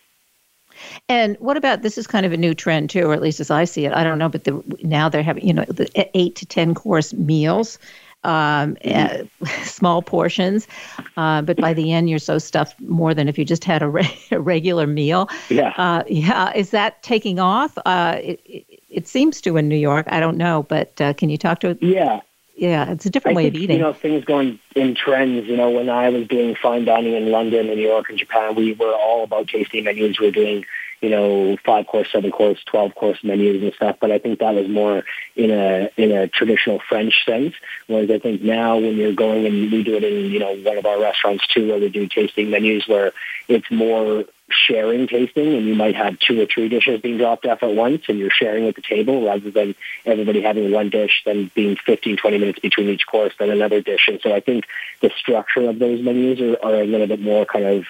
And 1.10 1.38
what 1.40 1.58
about 1.58 1.82
this 1.82 1.98
is 1.98 2.08
kind 2.08 2.26
of 2.26 2.32
a 2.32 2.38
new 2.38 2.54
trend 2.54 2.90
too, 2.90 3.10
or 3.10 3.14
at 3.14 3.22
least 3.22 3.40
as 3.40 3.52
I 3.52 3.66
see 3.66 3.86
it. 3.86 3.94
I 3.94 4.04
don't 4.04 4.20
know, 4.20 4.30
but 4.30 4.44
the, 4.44 4.62
now 4.82 5.10
they're 5.10 5.24
having 5.24 5.46
you 5.48 5.54
know 5.54 5.66
the 5.66 5.90
eight 6.18 6.36
to 6.38 6.46
ten 6.46 6.74
course 6.74 7.14
meals 7.14 7.80
um, 8.24 8.78
uh, 8.84 9.24
small 9.64 10.02
portions, 10.02 10.68
uh, 11.16 11.42
but 11.42 11.58
by 11.58 11.74
the 11.74 11.92
end 11.92 12.10
you're 12.10 12.20
so 12.20 12.38
stuffed 12.38 12.80
more 12.82 13.14
than 13.14 13.28
if 13.28 13.38
you 13.38 13.46
just 13.46 13.64
had 13.64 13.82
a, 13.82 13.88
re- 13.88 14.20
a 14.32 14.40
regular 14.40 14.88
meal. 14.88 15.30
Yeah, 15.50 15.74
uh, 15.78 16.04
yeah. 16.08 16.54
Is 16.54 16.72
that 16.72 17.02
taking 17.04 17.40
off? 17.40 17.78
Uh, 17.86 18.20
it, 18.22 18.42
it, 18.46 18.82
it, 18.90 19.08
seems 19.08 19.42
to 19.42 19.58
in 19.58 19.70
New 19.70 19.78
York. 19.78 20.08
I 20.10 20.20
don't 20.20 20.38
know, 20.38 20.64
but 20.64 21.00
uh, 21.00 21.14
can 21.14 21.30
you 21.30 21.38
talk 21.38 21.60
to? 21.62 21.78
Yeah, 21.82 22.22
yeah. 22.58 22.92
It's 22.92 23.06
a 23.06 23.10
different 23.10 23.38
I 23.38 23.38
way 23.38 23.44
think, 23.46 23.56
of 23.56 23.62
eating. 23.62 23.78
You 23.78 23.84
know, 23.84 23.94
things 23.94 24.26
going 24.26 24.60
in 24.76 24.96
trends. 24.96 25.48
You 25.48 25.56
know, 25.56 25.70
when 25.70 25.90
I 25.90 26.10
was 26.10 26.28
doing 26.28 26.56
fine 26.56 26.86
dining 26.86 27.14
in 27.14 27.32
London 27.32 27.68
and 27.68 27.78
New 27.78 27.88
York 27.88 28.10
and 28.10 28.18
Japan, 28.18 28.56
we 28.56 28.74
were 28.74 28.94
all 28.94 29.24
about 29.24 29.48
tasting 29.48 29.84
menus. 29.84 30.20
We 30.20 30.28
were 30.28 30.32
doing 30.32 30.66
you 31.02 31.10
know, 31.10 31.58
five 31.64 31.86
course, 31.86 32.12
seven 32.12 32.32
course, 32.32 32.60
twelve 32.66 32.96
course 32.96 33.24
menus 33.24 33.62
and 33.62 33.74
stuff. 33.74 33.98
But 34.02 34.12
I 34.12 34.18
think 34.18 34.40
that 34.40 34.56
was 34.56 34.68
more 34.68 35.04
in 35.36 35.52
a 35.52 35.90
in 35.96 36.12
a 36.12 36.28
traditional 36.28 36.80
French 36.90 37.24
sense. 37.26 37.54
Whereas 37.86 38.10
I 38.10 38.20
think 38.20 38.42
now 38.42 38.78
when 38.78 38.98
you're 38.98 39.14
going 39.14 39.46
and 39.46 39.72
we 39.72 39.84
do 39.84 39.96
it 39.96 40.04
in 40.04 40.32
you 40.32 40.40
know 40.40 40.56
one 40.56 40.78
of 40.78 40.86
our 40.86 41.00
restaurants 41.00 41.46
too, 41.48 41.68
where 41.68 41.80
we 41.80 41.90
do 41.90 42.08
tasting 42.08 42.50
menus, 42.50 42.88
where 42.88 43.14
it's 43.48 43.70
more 43.70 44.26
sharing 44.50 45.08
tasting 45.08 45.56
and 45.56 45.66
you 45.66 45.76
might 45.76 45.96
have 45.96 46.18
two 46.20 46.42
or 46.42 46.46
three 46.46 46.70
dishes 46.70 47.02
being 47.02 47.18
dropped 47.18 47.46
off 47.46 47.64
at 47.64 47.74
once 47.74 48.04
and 48.08 48.18
you're 48.18 48.30
sharing 48.30 48.68
at 48.68 48.76
the 48.76 48.82
table 48.82 49.26
rather 49.26 49.52
than 49.52 49.76
everybody 50.06 50.42
having 50.42 50.72
one 50.72 50.90
dish 50.90 51.22
then 51.26 51.52
being 51.54 51.76
15 51.86 52.16
20 52.16 52.38
minutes 52.38 52.60
between 52.60 52.88
each 52.88 53.06
course 53.06 53.34
then 53.40 53.50
another 53.50 53.82
dish 53.82 54.08
and 54.08 54.22
so 54.22 54.34
i 54.34 54.40
think 54.40 54.66
the 55.02 55.12
structure 55.18 55.70
of 55.70 55.80
those 55.80 56.02
menus 56.02 56.40
are, 56.40 56.58
are 56.64 56.82
a 56.82 56.86
little 56.86 57.08
bit 57.08 57.20
more 57.20 57.46
kind 57.46 57.66
of 57.66 57.86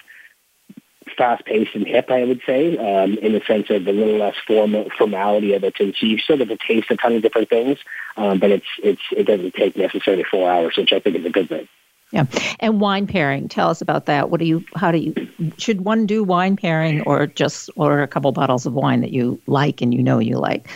fast 1.16 1.44
paced 1.44 1.74
and 1.74 1.86
hip, 1.86 2.10
I 2.10 2.24
would 2.24 2.40
say, 2.46 2.76
um, 2.76 3.16
in 3.18 3.32
the 3.32 3.40
sense 3.46 3.70
of 3.70 3.86
a 3.86 3.92
little 3.92 4.18
less 4.18 4.36
formal 4.46 4.88
formality 4.96 5.54
of 5.54 5.64
it. 5.64 5.74
And 5.80 5.94
so 5.98 6.06
you 6.06 6.18
still 6.18 6.36
get 6.38 6.48
to 6.48 6.56
taste 6.56 6.90
a 6.90 6.96
ton 6.96 7.14
of 7.14 7.22
different 7.22 7.48
things, 7.48 7.78
um, 8.16 8.38
but 8.38 8.50
it's 8.50 8.66
it's 8.82 9.02
it 9.10 9.24
doesn't 9.24 9.54
take 9.54 9.76
necessarily 9.76 10.24
four 10.24 10.50
hours, 10.50 10.76
which 10.76 10.92
I 10.92 11.00
think 11.00 11.16
is 11.16 11.24
a 11.24 11.30
good 11.30 11.48
thing. 11.48 11.68
Yeah, 12.10 12.24
and 12.60 12.80
wine 12.80 13.06
pairing. 13.06 13.48
Tell 13.48 13.68
us 13.68 13.82
about 13.82 14.06
that. 14.06 14.30
What 14.30 14.40
do 14.40 14.46
you? 14.46 14.64
How 14.74 14.90
do 14.90 14.98
you? 14.98 15.14
Should 15.58 15.82
one 15.82 16.06
do 16.06 16.24
wine 16.24 16.56
pairing, 16.56 17.02
or 17.02 17.26
just 17.26 17.68
order 17.76 18.02
a 18.02 18.08
couple 18.08 18.32
bottles 18.32 18.64
of 18.64 18.72
wine 18.72 19.02
that 19.02 19.10
you 19.10 19.40
like 19.46 19.82
and 19.82 19.92
you 19.92 20.02
know 20.02 20.18
you 20.18 20.38
like? 20.38 20.68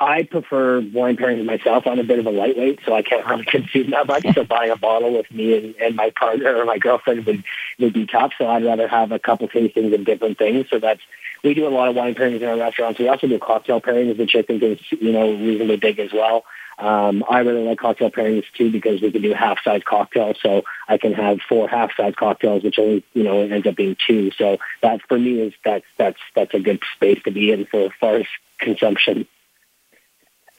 I 0.00 0.24
prefer 0.24 0.80
wine 0.80 1.16
pairing 1.16 1.46
myself. 1.46 1.86
I'm 1.86 1.98
a 1.98 2.04
bit 2.04 2.18
of 2.18 2.26
a 2.26 2.30
lightweight, 2.30 2.80
so 2.84 2.94
I 2.94 3.02
can't 3.02 3.26
really 3.26 3.44
consume 3.46 3.90
that 3.90 4.06
much. 4.06 4.26
So 4.34 4.44
buying 4.44 4.70
a 4.70 4.76
bottle 4.76 5.12
with 5.12 5.30
me 5.30 5.56
and, 5.56 5.74
and 5.76 5.96
my 5.96 6.10
partner 6.10 6.54
or 6.54 6.64
my 6.64 6.78
girlfriend 6.78 7.24
would 7.26 7.42
would 7.78 7.92
be 7.92 8.06
tough. 8.06 8.32
So 8.36 8.46
I'd 8.46 8.64
rather 8.64 8.88
have 8.88 9.12
a 9.12 9.18
couple 9.18 9.48
tastings 9.48 9.94
of 9.94 10.04
different 10.04 10.36
things. 10.36 10.66
So 10.68 10.78
that's 10.78 11.00
we 11.42 11.54
do 11.54 11.66
a 11.66 11.70
lot 11.70 11.88
of 11.88 11.94
wine 11.94 12.14
pairings 12.14 12.40
in 12.40 12.48
our 12.48 12.56
restaurants. 12.56 12.98
We 12.98 13.08
also 13.08 13.26
do 13.28 13.38
cocktail 13.38 13.80
pairings, 13.80 14.18
which 14.18 14.34
I 14.34 14.42
think 14.42 14.62
is 14.62 14.80
you 14.90 15.12
know 15.12 15.32
reasonably 15.32 15.76
big 15.76 15.98
as 15.98 16.12
well. 16.12 16.44
Um, 16.78 17.24
I 17.28 17.40
really 17.40 17.64
like 17.64 17.78
cocktail 17.78 18.10
pairings 18.10 18.44
too 18.56 18.70
because 18.70 19.00
we 19.00 19.12
can 19.12 19.22
do 19.22 19.32
half 19.32 19.58
size 19.62 19.82
cocktails. 19.84 20.36
So 20.42 20.62
I 20.88 20.98
can 20.98 21.12
have 21.12 21.38
four 21.48 21.68
half 21.68 21.90
size 21.96 22.14
cocktails, 22.16 22.64
which 22.64 22.78
only 22.78 23.04
you 23.12 23.22
know 23.22 23.40
ends 23.40 23.66
up 23.66 23.76
being 23.76 23.96
two. 24.06 24.30
So 24.32 24.58
that 24.82 25.00
for 25.08 25.18
me 25.18 25.40
is 25.40 25.54
that's 25.64 25.86
that's 25.96 26.18
that's 26.34 26.54
a 26.54 26.60
good 26.60 26.80
space 26.96 27.22
to 27.24 27.30
be 27.30 27.52
in 27.52 27.66
for 27.66 27.86
as 27.86 27.92
far 28.00 28.16
as 28.16 28.26
consumption. 28.58 29.26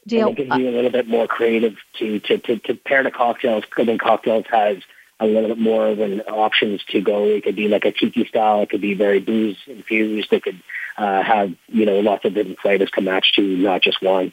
Deal. 0.08 0.30
And 0.30 0.40
it 0.40 0.48
gives 0.48 0.58
you 0.58 0.70
a 0.70 0.72
little 0.72 0.92
bit 0.92 1.08
more 1.08 1.28
creative 1.28 1.76
to 2.00 2.20
to 2.20 2.38
to, 2.38 2.60
to 2.60 2.76
pair 2.76 3.04
the 3.04 3.12
cocktails. 3.12 3.64
I 3.78 3.86
think 3.86 4.02
cocktails 4.02 4.46
has 4.50 4.78
a 5.20 5.26
little 5.26 5.50
bit 5.50 5.60
more 5.60 5.88
of 5.88 6.00
an 6.00 6.22
options 6.22 6.84
to 6.90 7.02
go. 7.02 7.26
It 7.26 7.44
could 7.44 7.56
be 7.56 7.68
like 7.68 7.86
a 7.86 7.92
tiki 7.92 8.26
style. 8.26 8.62
It 8.62 8.70
could 8.70 8.82
be 8.82 8.94
very 8.94 9.20
booze 9.20 9.58
infused. 9.68 10.32
It 10.32 10.44
could 10.44 10.62
uh, 10.98 11.24
have 11.24 11.54
you 11.68 11.86
know 11.86 12.00
lots 12.00 12.24
of 12.24 12.34
different 12.34 12.60
flavors 12.60 12.92
to 12.92 13.02
match 13.02 13.34
to 13.36 13.42
not 13.42 13.82
just 13.82 14.02
wine. 14.02 14.32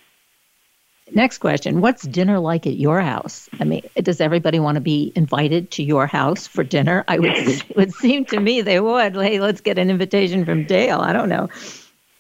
Next 1.15 1.39
question: 1.39 1.81
What's 1.81 2.03
dinner 2.03 2.39
like 2.39 2.67
at 2.67 2.75
your 2.75 3.01
house? 3.01 3.49
I 3.61 3.65
mean, 3.65 3.83
does 3.97 4.21
everybody 4.21 4.59
want 4.61 4.77
to 4.77 4.81
be 4.81 5.13
invited 5.15 5.71
to 5.73 5.83
your 5.83 6.07
house 6.07 6.47
for 6.47 6.65
dinner? 6.65 7.05
I 7.09 7.19
would. 7.19 7.33
it 7.37 7.77
would 7.77 7.93
seem 7.93 8.25
to 8.27 8.41
me 8.41 8.61
they 8.63 8.81
would. 8.81 9.15
Hey, 9.15 9.41
let's 9.41 9.61
get 9.61 9.79
an 9.79 9.91
invitation 9.91 10.45
from 10.45 10.65
Dale. 10.65 11.01
I 11.01 11.13
don't 11.13 11.29
know. 11.29 11.49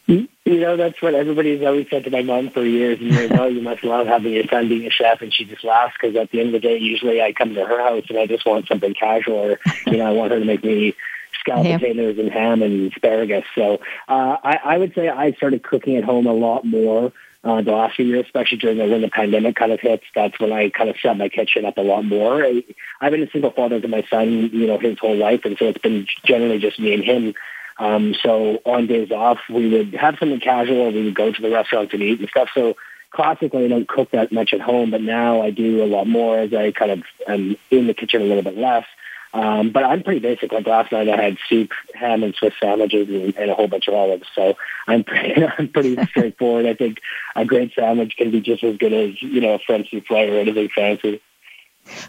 You 0.06 0.28
know, 0.44 0.76
that's 0.76 1.00
what 1.00 1.14
everybody's 1.14 1.62
always 1.62 1.88
said 1.88 2.04
to 2.04 2.10
my 2.10 2.22
mom 2.22 2.50
for 2.50 2.64
years 2.64 2.98
and 3.00 3.10
years. 3.10 3.30
oh, 3.34 3.46
you 3.46 3.62
must 3.62 3.84
love 3.84 4.08
having 4.08 4.32
your 4.32 4.44
son 4.44 4.68
being 4.68 4.86
a 4.86 4.90
chef. 4.90 5.22
And 5.22 5.32
she 5.32 5.44
just 5.44 5.62
laughs 5.62 5.94
because 6.00 6.16
at 6.16 6.30
the 6.30 6.40
end 6.40 6.48
of 6.48 6.60
the 6.60 6.68
day, 6.68 6.76
usually 6.78 7.22
I 7.22 7.32
come 7.32 7.54
to 7.54 7.64
her 7.64 7.78
house 7.78 8.04
and 8.08 8.18
I 8.18 8.26
just 8.26 8.44
want 8.44 8.66
something 8.66 8.92
casual 8.92 9.36
or, 9.36 9.60
you 9.86 9.98
know, 9.98 10.06
I 10.06 10.10
want 10.10 10.32
her 10.32 10.40
to 10.40 10.44
make 10.44 10.64
me 10.64 10.94
scalloped 11.38 11.68
ham. 11.68 11.80
potatoes 11.80 12.18
and 12.18 12.30
ham 12.30 12.62
and 12.62 12.92
asparagus. 12.92 13.44
So 13.54 13.80
uh, 14.08 14.36
I, 14.42 14.58
I 14.64 14.78
would 14.78 14.94
say 14.94 15.08
I 15.08 15.32
started 15.32 15.62
cooking 15.62 15.96
at 15.96 16.04
home 16.04 16.26
a 16.26 16.32
lot 16.32 16.64
more 16.64 17.12
uh, 17.44 17.60
the 17.62 17.72
last 17.72 17.96
few 17.96 18.04
years, 18.04 18.24
especially 18.26 18.58
during 18.58 18.78
the, 18.78 18.86
when 18.86 19.02
the 19.02 19.08
pandemic 19.08 19.56
kind 19.56 19.72
of 19.72 19.80
hits. 19.80 20.04
That's 20.14 20.38
when 20.38 20.52
I 20.52 20.70
kind 20.70 20.90
of 20.90 20.96
set 21.00 21.16
my 21.16 21.28
kitchen 21.28 21.64
up 21.64 21.76
a 21.76 21.82
lot 21.82 22.04
more. 22.04 22.44
I, 22.44 22.64
I've 23.00 23.12
been 23.12 23.22
a 23.22 23.30
single 23.30 23.50
father 23.50 23.80
to 23.80 23.88
my 23.88 24.04
son, 24.08 24.50
you 24.52 24.66
know, 24.66 24.78
his 24.78 24.98
whole 24.98 25.16
life. 25.16 25.44
And 25.44 25.56
so 25.58 25.66
it's 25.66 25.78
been 25.78 26.06
generally 26.24 26.58
just 26.58 26.78
me 26.78 26.94
and 26.94 27.02
him 27.02 27.34
um, 27.78 28.14
so 28.22 28.60
on 28.64 28.86
days 28.86 29.10
off, 29.10 29.38
we 29.48 29.68
would 29.68 29.94
have 29.94 30.16
something 30.18 30.40
casual. 30.40 30.92
We 30.92 31.04
would 31.04 31.14
go 31.14 31.32
to 31.32 31.42
the 31.42 31.50
restaurant 31.50 31.92
and 31.92 32.02
eat 32.02 32.20
and 32.20 32.28
stuff. 32.28 32.50
So 32.54 32.76
classically, 33.10 33.64
I 33.64 33.68
don't 33.68 33.88
cook 33.88 34.10
that 34.12 34.32
much 34.32 34.52
at 34.52 34.60
home, 34.60 34.90
but 34.90 35.02
now 35.02 35.42
I 35.42 35.50
do 35.50 35.82
a 35.82 35.86
lot 35.86 36.06
more 36.06 36.38
as 36.38 36.52
I 36.52 36.72
kind 36.72 36.90
of 36.90 37.02
am 37.26 37.56
in 37.70 37.86
the 37.86 37.94
kitchen 37.94 38.22
a 38.22 38.24
little 38.24 38.42
bit 38.42 38.56
less. 38.56 38.86
Um, 39.34 39.70
but 39.70 39.84
I'm 39.84 40.02
pretty 40.02 40.20
basic. 40.20 40.52
Like 40.52 40.66
last 40.66 40.92
night, 40.92 41.08
I 41.08 41.16
had 41.16 41.38
soup, 41.48 41.70
ham, 41.94 42.22
and 42.22 42.34
Swiss 42.34 42.54
sandwiches, 42.60 43.08
and, 43.08 43.34
and 43.36 43.50
a 43.50 43.54
whole 43.54 43.68
bunch 43.68 43.88
of 43.88 43.94
olives. 43.94 44.28
So 44.34 44.56
I'm 44.86 45.04
pretty, 45.04 45.44
I'm 45.58 45.68
pretty 45.68 45.96
straightforward. 46.06 46.66
I 46.66 46.74
think 46.74 47.00
a 47.34 47.44
great 47.44 47.72
sandwich 47.74 48.16
can 48.16 48.30
be 48.30 48.40
just 48.40 48.62
as 48.62 48.76
good 48.76 48.92
as 48.92 49.22
you 49.22 49.40
know 49.40 49.54
a 49.54 49.58
French 49.58 49.90
souffle 49.90 50.16
or 50.16 50.38
anything 50.38 50.68
fancy. 50.68 51.20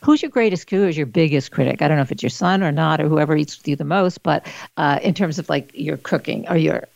Who's 0.03 0.21
your 0.21 0.29
greatest? 0.29 0.69
Who 0.69 0.87
is 0.87 0.95
your 0.95 1.07
biggest 1.07 1.51
critic? 1.51 1.81
I 1.81 1.87
don't 1.87 1.97
know 1.97 2.03
if 2.03 2.11
it's 2.11 2.21
your 2.21 2.29
son 2.29 2.61
or 2.61 2.71
not, 2.71 3.01
or 3.01 3.07
whoever 3.07 3.35
eats 3.35 3.57
with 3.57 3.67
you 3.67 3.75
the 3.75 3.85
most. 3.85 4.21
But 4.21 4.45
uh, 4.77 4.99
in 5.01 5.13
terms 5.13 5.39
of 5.39 5.49
like 5.49 5.71
your 5.73 5.97
cooking, 5.97 6.47
or 6.47 6.57
your 6.57 6.87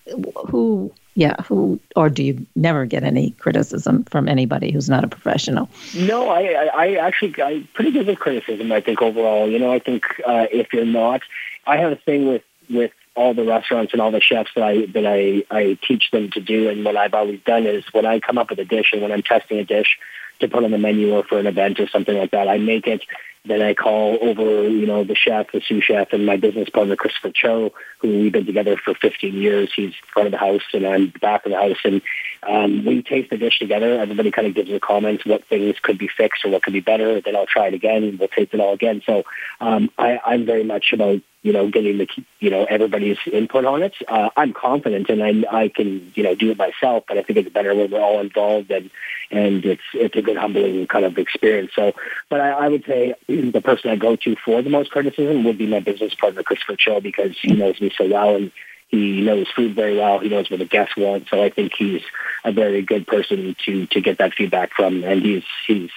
who, 0.48 0.94
yeah, 1.18 1.36
who, 1.42 1.80
or 1.96 2.12
do 2.12 2.22
you 2.22 2.46
never 2.56 2.86
get 2.86 3.04
any 3.04 3.32
criticism 3.32 4.04
from 4.04 4.30
anybody 4.30 4.72
who's 4.72 4.88
not 4.88 5.04
a 5.04 5.08
professional? 5.08 5.68
No, 5.96 6.30
I, 6.30 6.42
I, 6.42 6.66
I 6.66 6.96
actually, 7.08 7.42
I'm 7.42 7.68
pretty 7.74 7.90
good 7.90 8.06
with 8.06 8.20
criticism. 8.20 8.72
I 8.72 8.82
think 8.82 9.02
overall, 9.02 9.50
you 9.50 9.58
know, 9.58 9.74
I 9.74 9.80
think 9.80 10.04
uh, 10.24 10.46
if 10.52 10.72
you're 10.74 10.86
not, 10.86 11.22
I 11.66 11.78
have 11.78 11.92
a 11.92 11.96
thing 11.96 12.28
with 12.28 12.44
with 12.70 12.92
all 13.16 13.34
the 13.34 13.44
restaurants 13.44 13.94
and 13.94 14.02
all 14.02 14.12
the 14.12 14.22
chefs 14.22 14.52
that 14.54 14.64
I 14.64 14.86
that 14.86 15.08
I 15.08 15.44
I 15.50 15.80
teach 15.82 16.12
them 16.12 16.30
to 16.32 16.40
do, 16.40 16.70
and 16.70 16.86
what 16.86 16.96
I've 16.96 17.16
always 17.16 17.40
done 17.42 17.66
is 17.66 17.84
when 17.94 18.06
I 18.06 18.20
come 18.20 18.38
up 18.38 18.52
with 18.52 18.60
a 18.60 18.66
dish 18.66 18.92
and 18.94 19.02
when 19.02 19.12
I'm 19.12 19.24
testing 19.24 19.58
a 19.58 19.66
dish 19.66 19.98
to 20.42 20.48
put 20.48 20.64
on 20.64 20.70
the 20.70 20.78
menu 20.78 21.16
or 21.16 21.24
for 21.24 21.40
an 21.40 21.48
event 21.48 21.80
or 21.80 21.88
something 21.88 22.16
like 22.16 22.30
that. 22.30 22.48
I 22.48 22.60
make 22.60 22.86
it. 22.86 23.02
Then 23.46 23.62
I 23.62 23.74
call 23.74 24.18
over, 24.22 24.68
you 24.68 24.86
know, 24.86 25.04
the 25.04 25.16
chef, 25.16 25.52
the 25.52 25.62
sous 25.62 25.84
chef, 25.84 26.12
and 26.12 26.26
my 26.26 26.38
business 26.38 26.70
partner, 26.70 26.96
Christopher 26.96 27.32
Cho, 27.32 27.74
who 28.00 28.08
we've 28.10 28.32
been 28.32 28.46
together 28.46 28.78
for 28.78 28.94
15 28.94 29.34
years. 29.34 29.72
He's 29.76 29.94
front 30.14 30.28
of 30.28 30.32
the 30.32 30.38
house 30.38 30.64
and 30.74 30.86
I'm 30.86 31.14
back 31.22 31.46
of 31.46 31.52
the 31.52 31.58
house. 31.58 31.78
And 31.84 32.02
um, 32.48 32.86
we 32.86 33.02
taste 33.02 33.30
the 33.30 33.38
dish 33.38 33.60
together. 33.60 34.00
Everybody 34.00 34.32
kind 34.32 34.48
of 34.48 34.54
gives 34.54 34.70
their 34.70 34.80
comments, 34.80 35.26
what 35.26 35.46
things 35.46 35.76
could 35.82 35.98
be 35.98 36.08
fixed 36.08 36.46
or 36.46 36.50
what 36.50 36.64
could 36.64 36.74
be 36.74 36.82
better. 36.82 37.22
Then 37.22 37.36
I'll 37.36 37.46
try 37.46 37.68
it 37.68 37.74
again 37.74 38.04
and 38.04 38.20
we'll 38.20 38.28
taste 38.28 38.54
it 38.54 38.60
all 38.60 38.74
again. 38.74 39.02
So 39.06 39.24
um, 39.62 39.90
I, 39.98 40.20
I'm 40.26 40.46
very 40.46 40.64
much 40.64 40.94
about 40.94 41.22
you 41.48 41.54
know, 41.54 41.70
getting 41.70 41.98
the, 41.98 42.08
you 42.42 42.50
know, 42.50 42.66
everybody's 42.66 43.18
input 43.32 43.64
on 43.64 43.82
it. 43.82 43.94
Uh, 44.06 44.30
I'm 44.36 44.52
confident 44.52 45.10
and 45.10 45.24
I, 45.24 45.62
I 45.64 45.70
can, 45.70 46.12
you 46.14 46.24
know, 46.24 46.36
do 46.36 46.52
it 46.52 46.58
myself, 46.58 47.06
but 47.08 47.18
I 47.18 47.24
think 47.24 47.40
it's 47.40 47.50
better 47.50 47.74
when 47.74 47.90
we're 47.90 48.02
all 48.02 48.20
involved 48.20 48.70
and, 48.70 48.90
and 49.32 49.64
it's, 49.64 49.82
it's 49.94 50.16
a 50.18 50.22
good 50.22 50.36
humbling 50.36 50.88
kind 50.88 51.06
of 51.06 51.18
experience. 51.18 51.72
So, 51.74 51.94
but 52.30 52.42
I, 52.42 52.50
I 52.50 52.68
would 52.68 52.84
say 52.86 53.16
the 53.42 53.62
person 53.62 53.92
I 53.92 53.96
go 53.96 54.16
to 54.18 54.36
for 54.36 54.62
the 54.62 54.70
most 54.70 54.92
criticism 54.92 55.44
would 55.44 55.58
be 55.58 55.68
my 55.68 55.80
business 55.80 56.14
partner, 56.14 56.44
Christopher 56.44 56.76
Cho, 56.76 57.02
because 57.02 57.38
he 57.40 57.54
knows 57.54 57.80
me 57.80 57.92
so 57.96 58.08
well 58.08 58.36
and 58.36 58.52
he 58.90 59.22
knows 59.22 59.48
food 59.50 59.76
very 59.76 59.98
well. 59.98 60.20
He 60.20 60.30
knows 60.30 60.50
what 60.50 60.60
the 60.60 60.66
guests 60.66 60.96
want. 60.96 61.28
So 61.30 61.44
I 61.44 61.50
think 61.50 61.74
he's 61.74 62.02
a 62.44 62.52
very 62.52 62.82
good 62.82 63.06
person 63.06 63.56
to 63.66 63.86
to 63.88 64.02
get 64.02 64.20
that 64.20 64.34
feedback 64.34 64.72
from. 64.74 65.04
And 65.04 65.22
he's 65.22 65.44
he's 65.66 65.92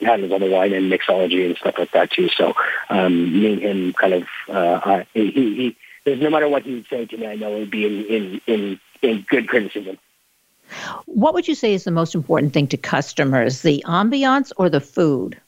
had 0.00 0.20
his 0.20 0.32
other 0.32 0.50
wine 0.50 0.72
and 0.72 0.90
mixology 0.90 1.46
and 1.46 1.56
stuff 1.56 1.78
like 1.78 1.92
that 1.92 2.10
too. 2.10 2.28
So 2.28 2.54
um, 2.90 3.40
me 3.40 3.52
and 3.52 3.62
him 3.62 3.92
kind 3.92 4.14
of 4.14 4.24
uh, 4.48 5.04
he, 5.14 5.30
he 5.30 5.76
there's 6.04 6.20
no 6.20 6.30
matter 6.30 6.48
what 6.48 6.64
he 6.64 6.74
would 6.74 6.86
say 6.88 7.06
to 7.06 7.16
me, 7.16 7.26
I 7.26 7.36
know 7.36 7.54
it 7.54 7.60
would 7.60 7.70
be 7.70 7.86
in 7.86 8.04
in 8.06 8.40
in, 8.46 8.80
in 9.02 9.24
good 9.28 9.48
criticism. 9.48 9.98
What 11.06 11.34
would 11.34 11.46
you 11.46 11.54
say 11.54 11.74
is 11.74 11.84
the 11.84 11.92
most 11.92 12.14
important 12.14 12.52
thing 12.52 12.66
to 12.68 12.76
customers, 12.76 13.62
the 13.62 13.84
ambiance 13.86 14.52
or 14.56 14.68
the 14.68 14.80
food? 14.80 15.40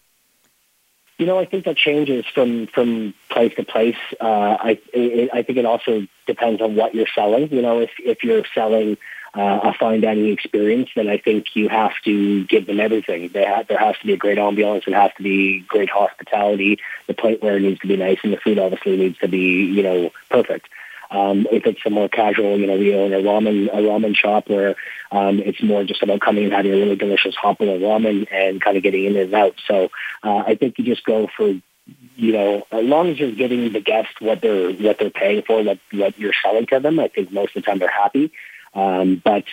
You 1.18 1.26
know, 1.26 1.38
I 1.38 1.46
think 1.46 1.64
that 1.64 1.76
changes 1.76 2.24
from 2.32 2.68
from 2.68 3.12
place 3.28 3.52
to 3.56 3.64
place. 3.64 3.96
Uh, 4.20 4.56
I 4.60 4.80
it, 4.92 5.30
I 5.32 5.42
think 5.42 5.58
it 5.58 5.66
also 5.66 6.06
depends 6.26 6.62
on 6.62 6.76
what 6.76 6.94
you're 6.94 7.08
selling. 7.12 7.52
You 7.52 7.60
know, 7.60 7.80
if 7.80 7.90
if 7.98 8.22
you're 8.22 8.44
selling 8.54 8.96
uh, 9.34 9.60
a 9.64 9.72
fine 9.72 10.00
dining 10.00 10.28
experience, 10.28 10.90
then 10.94 11.08
I 11.08 11.18
think 11.18 11.54
you 11.54 11.68
have 11.68 11.92
to 12.04 12.44
give 12.44 12.66
them 12.66 12.80
everything. 12.80 13.28
They 13.28 13.44
have, 13.44 13.66
there 13.66 13.78
has 13.78 13.98
to 13.98 14.06
be 14.06 14.12
a 14.12 14.16
great 14.16 14.38
ambiance. 14.38 14.86
It 14.86 14.94
has 14.94 15.10
to 15.16 15.22
be 15.22 15.60
great 15.60 15.90
hospitality. 15.90 16.78
The 17.08 17.14
plateware 17.14 17.60
needs 17.60 17.80
to 17.80 17.88
be 17.88 17.96
nice, 17.96 18.18
and 18.22 18.32
the 18.32 18.38
food 18.38 18.58
obviously 18.58 18.96
needs 18.96 19.18
to 19.18 19.28
be 19.28 19.64
you 19.64 19.82
know 19.82 20.12
perfect. 20.30 20.68
Um, 21.10 21.46
if 21.50 21.66
it's 21.66 21.80
a 21.86 21.90
more 21.90 22.08
casual, 22.08 22.58
you 22.58 22.66
know, 22.66 22.76
we 22.76 22.94
own 22.94 23.12
a 23.12 23.16
ramen 23.16 23.68
a 23.68 23.76
ramen 23.76 24.14
shop 24.14 24.48
where 24.48 24.76
um, 25.10 25.38
it's 25.38 25.62
more 25.62 25.84
just 25.84 26.02
about 26.02 26.20
coming 26.20 26.44
and 26.44 26.52
having 26.52 26.72
a 26.72 26.76
really 26.76 26.96
delicious 26.96 27.34
of 27.42 27.56
ramen 27.56 28.26
and 28.30 28.60
kind 28.60 28.76
of 28.76 28.82
getting 28.82 29.04
in 29.04 29.16
and 29.16 29.34
out. 29.34 29.54
So 29.66 29.88
uh, 30.22 30.42
I 30.46 30.54
think 30.54 30.78
you 30.78 30.84
just 30.84 31.04
go 31.04 31.28
for 31.34 31.54
you 32.16 32.32
know, 32.32 32.66
as 32.70 32.84
long 32.84 33.08
as 33.08 33.18
you're 33.18 33.32
giving 33.32 33.72
the 33.72 33.80
guest 33.80 34.20
what 34.20 34.40
they're 34.40 34.70
what 34.72 34.98
they're 34.98 35.10
paying 35.10 35.42
for, 35.42 35.62
what 35.62 35.78
what 35.92 36.18
you're 36.18 36.34
selling 36.42 36.66
to 36.66 36.80
them, 36.80 36.98
I 36.98 37.08
think 37.08 37.32
most 37.32 37.56
of 37.56 37.62
the 37.62 37.66
time 37.66 37.78
they're 37.78 37.88
happy. 37.88 38.32
Um, 38.74 39.20
but 39.24 39.44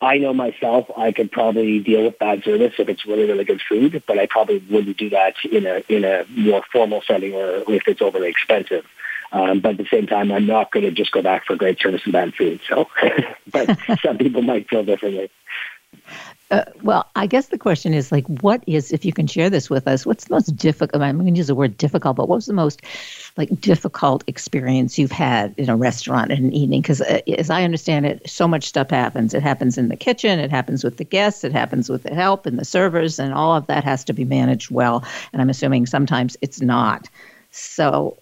I 0.00 0.18
know 0.18 0.32
myself, 0.32 0.86
I 0.96 1.12
could 1.12 1.32
probably 1.32 1.80
deal 1.80 2.04
with 2.04 2.18
bad 2.18 2.44
service 2.44 2.74
if 2.78 2.88
it's 2.88 3.06
really 3.06 3.24
really 3.24 3.44
good 3.44 3.62
food, 3.66 4.02
but 4.06 4.18
I 4.18 4.26
probably 4.26 4.58
wouldn't 4.58 4.96
do 4.96 5.10
that 5.10 5.34
in 5.50 5.66
a 5.66 5.82
in 5.88 6.04
a 6.04 6.24
more 6.28 6.62
formal 6.72 7.02
setting 7.06 7.34
or 7.34 7.64
if 7.72 7.86
it's 7.88 8.02
overly 8.02 8.28
expensive. 8.28 8.84
Um, 9.32 9.60
but 9.60 9.72
at 9.72 9.78
the 9.78 9.86
same 9.90 10.06
time, 10.06 10.32
I'm 10.32 10.46
not 10.46 10.70
going 10.72 10.84
to 10.84 10.90
just 10.90 11.12
go 11.12 11.22
back 11.22 11.44
for 11.44 11.56
great 11.56 11.80
service 11.80 12.02
and 12.04 12.12
bad 12.12 12.34
food. 12.34 12.60
So, 12.68 12.88
but 13.50 13.78
some 14.02 14.18
people 14.18 14.42
might 14.42 14.68
feel 14.68 14.84
differently. 14.84 15.30
Uh, 16.50 16.64
well, 16.82 17.06
I 17.14 17.26
guess 17.26 17.48
the 17.48 17.58
question 17.58 17.92
is 17.92 18.10
like, 18.10 18.26
what 18.40 18.64
is, 18.66 18.90
if 18.90 19.04
you 19.04 19.12
can 19.12 19.26
share 19.26 19.50
this 19.50 19.68
with 19.68 19.86
us, 19.86 20.06
what's 20.06 20.24
the 20.24 20.34
most 20.34 20.56
difficult? 20.56 21.02
I'm 21.02 21.18
going 21.18 21.34
to 21.34 21.36
use 21.36 21.48
the 21.48 21.54
word 21.54 21.76
difficult, 21.76 22.16
but 22.16 22.26
what 22.26 22.36
was 22.36 22.46
the 22.46 22.54
most 22.54 22.80
like 23.36 23.60
difficult 23.60 24.24
experience 24.26 24.98
you've 24.98 25.12
had 25.12 25.54
in 25.58 25.68
a 25.68 25.76
restaurant 25.76 26.30
in 26.30 26.46
an 26.46 26.52
evening? 26.54 26.80
Because 26.80 27.02
uh, 27.02 27.20
as 27.36 27.50
I 27.50 27.64
understand 27.64 28.06
it, 28.06 28.28
so 28.28 28.48
much 28.48 28.64
stuff 28.64 28.88
happens. 28.88 29.34
It 29.34 29.42
happens 29.42 29.76
in 29.76 29.88
the 29.88 29.96
kitchen, 29.96 30.38
it 30.38 30.50
happens 30.50 30.82
with 30.82 30.96
the 30.96 31.04
guests, 31.04 31.44
it 31.44 31.52
happens 31.52 31.90
with 31.90 32.04
the 32.04 32.14
help 32.14 32.46
and 32.46 32.58
the 32.58 32.64
servers, 32.64 33.18
and 33.18 33.34
all 33.34 33.54
of 33.54 33.66
that 33.66 33.84
has 33.84 34.02
to 34.04 34.14
be 34.14 34.24
managed 34.24 34.70
well. 34.70 35.04
And 35.34 35.42
I'm 35.42 35.50
assuming 35.50 35.84
sometimes 35.84 36.34
it's 36.40 36.62
not. 36.62 37.10
So, 37.50 38.16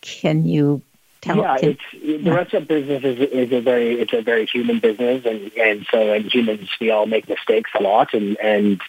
can 0.00 0.46
you 0.46 0.82
Tell, 1.20 1.36
yeah, 1.36 1.58
can, 1.58 1.76
it's 1.92 2.24
the 2.24 2.32
restaurant 2.32 2.66
business 2.66 3.04
is, 3.04 3.18
is 3.18 3.52
a 3.52 3.60
very 3.60 4.00
it's 4.00 4.12
a 4.14 4.22
very 4.22 4.46
human 4.46 4.78
business, 4.78 5.26
and 5.26 5.52
and 5.52 5.86
so 5.90 6.14
and 6.14 6.24
humans 6.32 6.70
we 6.80 6.90
all 6.90 7.04
make 7.04 7.28
mistakes 7.28 7.70
a 7.78 7.82
lot, 7.82 8.14
and 8.14 8.38
and 8.38 8.80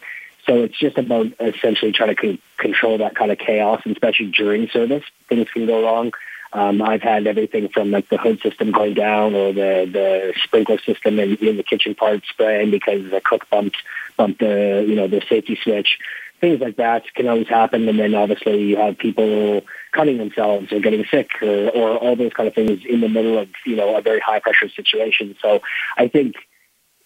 so 0.46 0.64
it's 0.64 0.78
just 0.80 0.98
about 0.98 1.28
essentially 1.42 1.92
trying 1.92 2.10
to 2.10 2.16
con- 2.16 2.40
control 2.58 3.00
that 3.00 3.16
kind 3.16 3.32
of 3.32 3.38
chaos, 3.38 3.82
and 3.84 3.92
especially 3.92 4.28
during 4.28 4.70
service, 4.70 5.04
things 5.28 5.50
can 5.50 5.66
go 5.66 5.84
wrong. 5.84 6.14
Um, 6.54 6.82
I've 6.82 7.02
had 7.02 7.28
everything 7.28 7.68
from 7.68 7.92
like 7.92 8.08
the 8.08 8.18
hood 8.18 8.42
system 8.42 8.72
going 8.72 8.94
down 8.94 9.36
or 9.36 9.52
the 9.52 9.90
the 9.92 10.34
sprinkler 10.42 10.80
system 10.80 11.20
in, 11.20 11.36
in 11.36 11.58
the 11.58 11.64
kitchen 11.64 11.96
part 11.96 12.24
spraying 12.30 12.72
because 12.72 13.12
the 13.12 13.20
cook 13.20 13.50
bumped 13.50 13.78
bumped 14.16 14.40
the 14.40 14.86
you 14.88 14.96
know 14.96 15.08
the 15.08 15.22
safety 15.28 15.60
switch 15.62 16.00
things 16.42 16.60
like 16.60 16.76
that 16.78 17.04
can 17.14 17.28
always 17.28 17.48
happen. 17.48 17.88
And 17.88 17.98
then 17.98 18.16
obviously 18.16 18.64
you 18.64 18.78
have 18.78 18.98
people 18.98 19.62
cutting 19.92 20.18
themselves 20.18 20.72
or 20.74 20.80
getting 20.80 21.06
sick 21.06 21.30
or, 21.42 21.70
or 21.70 21.98
all 21.98 22.16
those 22.16 22.34
kind 22.34 22.48
of 22.48 22.56
things 22.56 22.82
in 22.84 23.00
the 23.00 23.08
middle 23.08 23.38
of, 23.38 23.48
you 23.66 23.76
know, 23.76 23.96
a 23.96 24.02
very 24.02 24.20
high 24.20 24.40
pressure 24.40 24.68
situation. 24.70 25.36
So 25.42 25.62
I 25.96 26.08
think, 26.08 26.36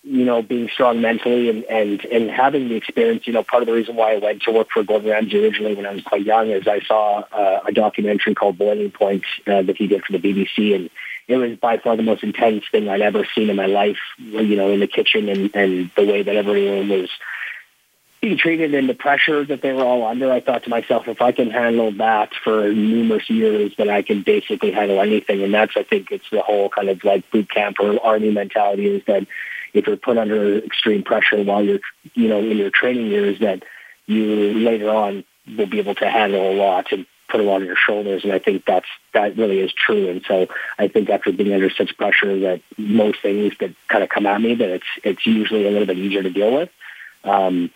you 0.04 0.24
know, 0.24 0.42
being 0.42 0.70
strong 0.70 1.02
mentally 1.02 1.50
and, 1.50 1.64
and, 1.66 2.06
and 2.06 2.30
having 2.30 2.70
the 2.70 2.76
experience, 2.76 3.28
you 3.28 3.34
know, 3.34 3.44
part 3.44 3.64
of 3.64 3.68
the 3.68 3.74
reason 3.74 3.96
why 3.96 4.14
I 4.14 4.18
went 4.20 4.44
to 4.44 4.52
work 4.52 4.70
for 4.72 4.84
Gordon 4.84 5.10
Ramsay 5.10 5.44
originally 5.44 5.76
when 5.76 5.86
I 5.86 5.94
was 5.94 6.04
quite 6.04 6.24
young 6.24 6.50
is 6.50 6.68
I 6.68 6.80
saw 6.82 7.24
uh, 7.32 7.62
a 7.68 7.72
documentary 7.74 8.36
called 8.36 8.58
Boiling 8.58 8.92
Point 8.92 9.26
uh, 9.48 9.64
that 9.64 9.76
he 9.78 9.88
did 9.88 10.06
for 10.06 10.14
the 10.14 10.20
BBC. 10.20 10.76
And 10.76 10.90
it 11.28 11.38
was 11.38 11.58
by 11.58 11.80
far 11.80 11.98
the 11.98 12.04
most 12.04 12.24
intense 12.24 12.64
thing 12.72 12.88
I'd 12.88 13.02
ever 13.02 13.26
seen 13.36 13.50
in 13.50 13.56
my 13.56 13.66
life, 13.66 13.98
you 14.18 14.56
know, 14.56 14.70
in 14.70 14.80
the 14.80 14.88
kitchen 14.88 15.28
and, 15.28 15.54
and 15.56 15.92
the 15.96 16.06
way 16.06 16.22
that 16.22 16.36
everyone 16.36 16.88
was 16.88 17.10
being 18.26 18.38
treated 18.40 18.74
and 18.74 18.90
the 18.90 18.96
pressure 18.96 19.46
that 19.46 19.62
they 19.62 19.72
were 19.72 19.84
all 19.84 20.04
under, 20.04 20.32
I 20.32 20.40
thought 20.40 20.64
to 20.64 20.70
myself, 20.72 21.08
if 21.08 21.22
I 21.22 21.32
can 21.32 21.52
handle 21.52 21.92
that 21.92 22.32
for 22.44 22.74
numerous 22.74 23.30
years, 23.30 23.74
then 23.78 23.88
I 23.88 24.02
can 24.02 24.24
basically 24.24 24.72
handle 24.72 25.00
anything. 25.00 25.44
And 25.44 25.54
that's, 25.54 25.74
I 25.78 25.84
think, 25.84 26.12
it's 26.12 26.28
the 26.32 26.42
whole 26.42 26.70
kind 26.70 26.90
of 26.90 27.04
like 27.04 27.30
boot 27.30 27.52
camp 27.52 27.78
or 27.80 28.04
army 28.04 28.32
mentality 28.32 28.88
is 28.88 29.04
that 29.06 29.28
if 29.76 29.86
you're 29.86 29.96
put 29.96 30.18
under 30.18 30.58
extreme 30.58 31.04
pressure 31.04 31.44
while 31.44 31.64
you're, 31.64 31.82
you 32.16 32.28
know, 32.28 32.40
in 32.40 32.58
your 32.58 32.72
training 32.72 33.06
years, 33.06 33.38
that 33.42 33.62
you 34.08 34.54
later 34.54 34.90
on 34.90 35.24
will 35.56 35.68
be 35.68 35.78
able 35.78 35.94
to 35.94 36.10
handle 36.10 36.52
a 36.52 36.56
lot 36.56 36.92
and 36.92 37.06
put 37.30 37.42
a 37.42 37.44
lot 37.44 37.62
on 37.62 37.66
your 37.66 37.76
shoulders. 37.76 38.24
And 38.24 38.34
I 38.34 38.40
think 38.40 38.66
that's 38.66 38.88
that 39.14 39.38
really 39.38 39.60
is 39.60 39.72
true. 39.72 40.10
And 40.10 40.24
so 40.28 40.48
I 40.80 40.88
think 40.88 41.12
after 41.12 41.32
being 41.32 41.54
under 41.54 41.70
such 41.70 41.96
pressure, 41.96 42.40
that 42.40 42.62
most 42.76 43.22
things 43.22 43.54
that 43.60 43.76
kind 43.88 44.04
of 44.04 44.10
come 44.10 44.26
at 44.26 44.42
me, 44.42 44.56
that 44.56 44.70
it's 44.70 44.92
it's 45.04 45.28
usually 45.28 45.68
a 45.68 45.70
little 45.70 45.86
bit 45.86 46.00
easier 46.00 46.24
to 46.24 46.32
deal 46.32 46.52
with. 46.56 46.70
Um, 47.24 47.70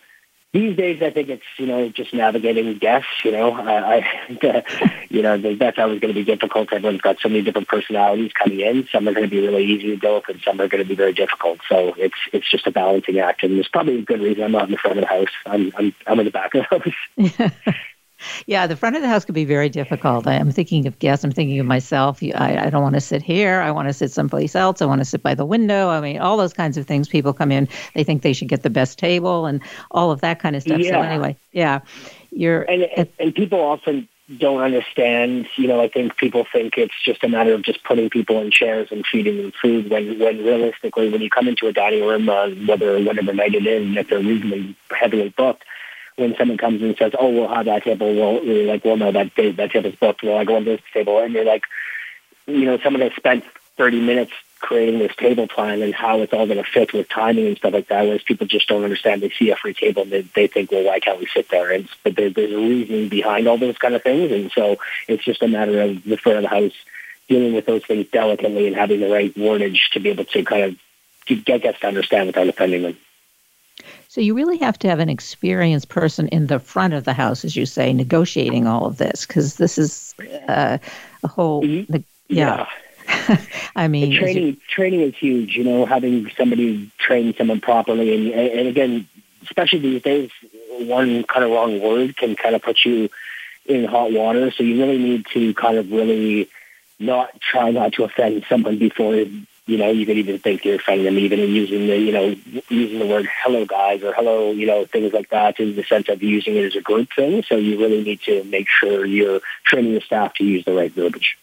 these 0.52 0.76
days, 0.76 1.02
I 1.04 1.12
think 1.12 1.30
it's 1.30 1.44
you 1.58 1.68
know 1.68 1.90
just 1.90 2.14
navigating 2.14 2.76
guests. 2.80 3.24
You 3.24 3.32
know, 3.32 3.52
I, 3.52 3.98
I 3.98 5.06
you 5.10 5.22
know 5.22 5.38
that's 5.38 5.78
always 5.78 6.00
going 6.00 6.14
to 6.14 6.20
be 6.20 6.24
difficult. 6.24 6.74
Everyone's 6.74 7.02
got 7.02 7.20
so 7.20 7.30
many 7.30 7.44
different 7.44 7.68
personalities 7.68 8.32
coming 8.34 8.62
in. 8.62 8.88
Some 8.92 9.08
are 9.08 9.14
going 9.14 9.26
to 9.26 9.30
be 9.30 9.42
really 9.42 9.66
easy 9.66 9.88
to 9.90 9.98
deal 9.98 10.16
with, 10.16 10.30
and 10.30 10.42
some 10.42 10.60
are 10.60 10.68
going 10.68 10.84
to 10.84 10.90
be 10.90 10.96
very 10.96 11.14
difficult. 11.14 11.60
So 11.70 11.94
it's 11.98 12.18
it's 12.34 12.50
just 12.50 12.66
a 12.66 12.72
balancing 12.72 13.20
act, 13.20 13.44
and 13.44 13.56
there's 13.56 13.68
probably 13.68 14.00
a 14.00 14.02
good 14.02 14.22
reason 14.22 14.44
I'm 14.44 14.52
not 14.52 14.66
in 14.66 14.72
the 14.72 14.78
front 14.78 14.98
of 14.98 15.04
the 15.04 15.08
house. 15.08 15.30
I'm 15.46 15.72
I'm 15.78 15.94
I'm 16.08 16.20
in 16.20 16.26
the 16.26 16.32
back 16.32 16.56
of 16.56 16.66
the 16.70 17.34
house. 17.38 17.52
Yeah, 18.46 18.68
the 18.68 18.76
front 18.76 18.96
of 18.96 19.02
the 19.02 19.08
house 19.08 19.26
could 19.26 19.36
be 19.36 19.46
very 19.46 19.70
difficult. 19.70 20.28
I 20.28 20.34
am 20.36 20.52
thinking 20.52 20.88
of 20.88 21.00
guests. 21.00 21.24
I'm 21.24 21.32
thinking 21.32 21.60
of 21.60 21.66
myself. 21.66 22.20
I, 22.22 22.58
I 22.66 22.70
don't 22.70 22.82
want 22.82 22.96
to 22.96 23.02
sit 23.02 23.22
here. 23.22 23.62
I 23.62 23.72
want 23.72 23.88
to 23.88 23.94
sit 23.94 24.12
someplace 24.12 24.56
else. 24.56 24.82
I 24.82 24.86
want 24.86 25.00
to 25.00 25.06
sit 25.06 25.24
by 25.24 25.36
the 25.36 25.46
window. 25.46 25.90
I 25.90 26.02
mean, 26.02 26.20
all 26.20 26.38
those 26.38 26.54
kinds 26.54 26.78
of 26.78 26.86
things. 26.86 27.08
People 27.08 27.34
come 27.34 27.52
in, 27.52 27.68
they 27.94 28.04
think 28.04 28.22
they 28.22 28.34
should 28.34 28.48
get 28.48 28.64
the 28.64 28.70
best 28.70 29.00
table 29.00 29.46
and 29.46 29.62
all 29.92 30.12
of 30.12 30.22
that 30.22 30.40
kind 30.40 30.56
of 30.56 30.62
stuff. 30.62 30.80
Yeah. 30.80 30.92
So 30.92 31.02
anyway, 31.02 31.38
yeah, 31.52 31.80
you're 32.32 32.64
and, 32.64 32.84
and, 32.84 33.10
and 33.20 33.36
people 33.36 33.60
often 33.60 34.08
don't 34.38 34.62
understand. 34.62 35.48
You 35.56 35.68
know, 35.68 35.82
I 35.82 35.88
think 35.88 36.18
people 36.18 36.46
think 36.52 36.78
it's 36.78 37.02
just 37.04 37.24
a 37.24 37.30
matter 37.30 37.54
of 37.54 37.64
just 37.64 37.84
putting 37.84 38.10
people 38.10 38.40
in 38.42 38.52
chairs 38.52 38.90
and 38.92 39.06
feeding 39.06 39.38
them 39.38 39.54
food. 39.62 39.90
When 39.90 40.20
when 40.20 40.44
realistically, 40.44 41.10
when 41.10 41.22
you 41.22 41.30
come 41.30 41.48
into 41.48 41.68
a 41.68 41.74
dining 41.74 42.06
room, 42.06 42.30
uh, 42.30 42.50
whether 42.68 43.02
whatever 43.02 43.34
night 43.34 43.56
it 43.56 43.66
is, 43.66 43.86
and 43.86 43.98
if 43.98 44.10
they're 44.10 44.20
reasonably 44.20 44.76
heavily 44.92 45.30
booked 45.30 45.64
when 46.20 46.36
someone 46.36 46.58
comes 46.58 46.82
and 46.82 46.96
says, 46.98 47.14
"Oh, 47.20 47.30
we'll 47.30 47.48
have 47.48 47.66
that 47.66 47.84
table," 47.84 48.14
well, 48.14 48.44
you're 48.44 48.66
like, 48.66 48.86
"Well, 48.86 48.98
no, 48.98 49.12
that 49.12 49.36
that 49.36 49.72
table's 49.72 49.96
booked." 49.96 50.24
Well, 50.24 50.38
I 50.38 50.44
go 50.44 50.56
on 50.56 50.66
this 50.66 50.82
table, 50.94 51.20
and 51.20 51.34
you're 51.34 51.46
like, 51.46 51.64
you 52.46 52.66
know, 52.66 52.78
someone 52.80 53.02
has 53.02 53.14
spent 53.16 53.44
30 53.78 54.02
minutes 54.02 54.34
creating 54.60 55.00
this 55.00 55.16
table 55.16 55.48
plan 55.48 55.82
and 55.82 55.96
how 55.96 56.22
it's 56.22 56.34
all 56.34 56.46
going 56.46 56.62
to 56.62 56.70
fit 56.70 56.94
with 56.94 57.08
timing 57.08 57.48
and 57.48 57.58
stuff 57.58 57.74
like 57.74 57.88
that. 57.88 58.04
Whereas 58.04 58.24
people 58.24 58.46
just 58.46 58.68
don't 58.68 58.84
understand. 58.84 59.22
They 59.22 59.30
see 59.30 59.52
a 59.52 59.56
free 59.56 59.74
table 59.74 60.02
and 60.04 60.12
they, 60.12 60.22
they 60.22 60.48
think, 60.48 60.70
well, 60.70 60.84
why 60.84 61.00
can't 61.00 61.20
we 61.20 61.28
sit 61.28 61.48
there? 61.50 61.72
And 61.72 61.88
but 62.04 62.16
there, 62.16 62.30
there's 62.30 62.52
a 62.52 62.58
reasoning 62.58 63.08
behind 63.08 63.48
all 63.48 63.58
those 63.58 63.78
kind 63.78 63.96
of 63.96 64.04
things, 64.04 64.32
and 64.32 64.52
so 64.52 64.78
it's 65.08 65.24
just 65.24 65.42
a 65.42 65.48
matter 65.48 65.82
of 65.82 66.04
the 66.04 66.18
front 66.18 66.40
of 66.40 66.44
the 66.44 66.50
house 66.50 66.74
dealing 67.28 67.54
with 67.54 67.66
those 67.66 67.86
things 67.86 68.08
delicately 68.12 68.68
and 68.68 68.76
having 68.76 69.00
the 69.00 69.10
right 69.10 69.34
wordage 69.36 69.92
to 69.92 70.00
be 70.00 70.10
able 70.10 70.26
to 70.26 70.44
kind 70.44 70.64
of 70.64 71.46
get 71.46 71.62
guests 71.62 71.80
to 71.82 71.88
understand 71.88 72.28
without 72.28 72.48
offending 72.48 72.82
them. 72.82 72.98
So 74.10 74.22
you 74.22 74.34
really 74.34 74.58
have 74.58 74.80
to 74.80 74.90
have 74.90 74.98
an 74.98 75.08
experienced 75.08 75.88
person 75.88 76.28
in 76.30 76.48
the 76.48 76.58
front 76.58 76.96
of 76.96 77.04
the 77.04 77.14
house, 77.14 77.46
as 77.46 77.56
you 77.56 77.68
say, 77.68 77.94
negotiating 77.94 78.66
all 78.66 78.88
of 78.88 78.98
this, 78.98 79.24
because 79.24 79.58
this 79.58 79.78
is 79.78 80.16
uh, 80.48 80.80
a 81.24 81.28
whole. 81.28 81.62
Mm-hmm. 81.62 81.98
yeah. 82.28 82.66
yeah. 83.08 83.38
I 83.76 83.88
mean, 83.88 84.10
the 84.10 84.18
training 84.18 84.46
you, 84.46 84.58
training 84.68 85.02
is 85.02 85.16
huge. 85.16 85.56
You 85.56 85.64
know, 85.64 85.86
having 85.86 86.28
somebody 86.36 86.90
train 86.98 87.36
someone 87.36 87.62
properly, 87.62 88.16
and 88.16 88.34
and 88.34 88.68
again, 88.68 89.08
especially 89.44 89.80
these 89.80 90.02
days, 90.02 90.32
one 90.80 91.24
kind 91.26 91.46
of 91.46 91.52
wrong 91.52 91.80
word 91.80 92.18
can 92.18 92.36
kind 92.36 92.56
of 92.56 92.64
put 92.64 92.84
you 92.86 93.10
in 93.68 93.86
hot 93.86 94.12
water. 94.12 94.50
So 94.50 94.64
you 94.64 94.80
really 94.80 94.98
need 94.98 95.28
to 95.34 95.54
kind 95.54 95.78
of 95.78 95.92
really 95.92 96.50
not 96.98 97.40
try 97.40 97.70
not 97.70 97.94
to 97.94 98.06
offend 98.06 98.44
someone 98.50 98.80
before 98.80 99.14
you 99.70 99.78
know, 99.78 99.92
you 99.92 100.06
could 100.06 100.18
even 100.18 100.40
think 100.40 100.66
you're 100.66 100.76
offending 100.76 101.06
them 101.06 101.20
even 101.20 101.40
in 101.40 101.52
using 101.52 101.86
the, 101.86 101.96
you 101.96 102.12
know, 102.12 102.36
using 102.70 102.98
the 102.98 103.06
word 103.06 103.30
hello 103.44 103.66
guys 103.66 104.04
or 104.04 104.14
hello, 104.14 104.52
you 104.52 104.66
know, 104.66 104.86
things 104.86 105.14
like 105.14 105.30
that 105.30 105.60
in 105.60 105.76
the 105.76 105.84
sense 105.84 106.10
of 106.10 106.24
using 106.24 106.56
it 106.56 106.66
as 106.66 106.76
a 106.76 106.82
group 106.82 107.10
thing. 107.16 107.44
So 107.44 107.56
you 107.56 107.80
really 107.80 108.04
need 108.04 108.20
to 108.22 108.44
make 108.46 108.68
sure 108.68 109.06
you're 109.06 109.42
training 109.66 109.94
the 109.94 110.02
staff 110.02 110.34
to 110.36 110.44
use 110.44 110.66
the 110.66 110.74
right 110.74 110.92
verbiage. 110.92 111.38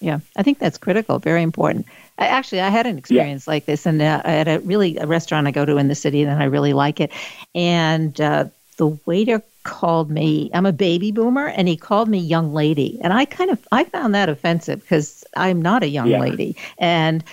Yeah, 0.00 0.20
I 0.36 0.42
think 0.42 0.58
that's 0.58 0.78
critical, 0.78 1.18
very 1.18 1.42
important. 1.42 1.86
I, 2.18 2.26
actually, 2.26 2.60
I 2.62 2.70
had 2.70 2.86
an 2.86 2.96
experience 2.98 3.46
yeah. 3.46 3.52
like 3.52 3.66
this, 3.66 3.86
and 3.86 4.00
uh, 4.00 4.22
I 4.24 4.30
had 4.30 4.48
a 4.48 4.60
really 4.60 4.96
a 4.98 5.06
restaurant 5.06 5.46
I 5.46 5.50
go 5.50 5.64
to 5.64 5.78
in 5.78 5.88
the 5.88 5.94
city, 5.94 6.22
and 6.22 6.42
I 6.42 6.46
really 6.46 6.74
like 6.74 7.00
it. 7.00 7.12
And 7.54 8.18
uh, 8.20 8.46
the 8.76 8.88
waiter 9.06 9.42
called 9.66 10.10
me 10.10 10.48
i'm 10.54 10.64
a 10.64 10.72
baby 10.72 11.10
boomer 11.10 11.48
and 11.48 11.66
he 11.66 11.76
called 11.76 12.08
me 12.08 12.18
young 12.18 12.54
lady 12.54 13.00
and 13.02 13.12
i 13.12 13.24
kind 13.24 13.50
of 13.50 13.66
i 13.72 13.82
found 13.82 14.14
that 14.14 14.28
offensive 14.28 14.80
because 14.80 15.24
i'm 15.36 15.60
not 15.60 15.82
a 15.82 15.88
young 15.88 16.06
yeah. 16.06 16.20
lady 16.20 16.56
and 16.78 17.24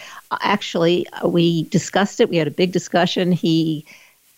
actually, 0.42 1.08
uh, 1.10 1.28
we 1.28 1.64
discussed 1.64 2.20
it. 2.20 2.30
We 2.30 2.38
had 2.38 2.48
a 2.48 2.52
big 2.52 2.72
discussion. 2.72 3.32
He 3.32 3.86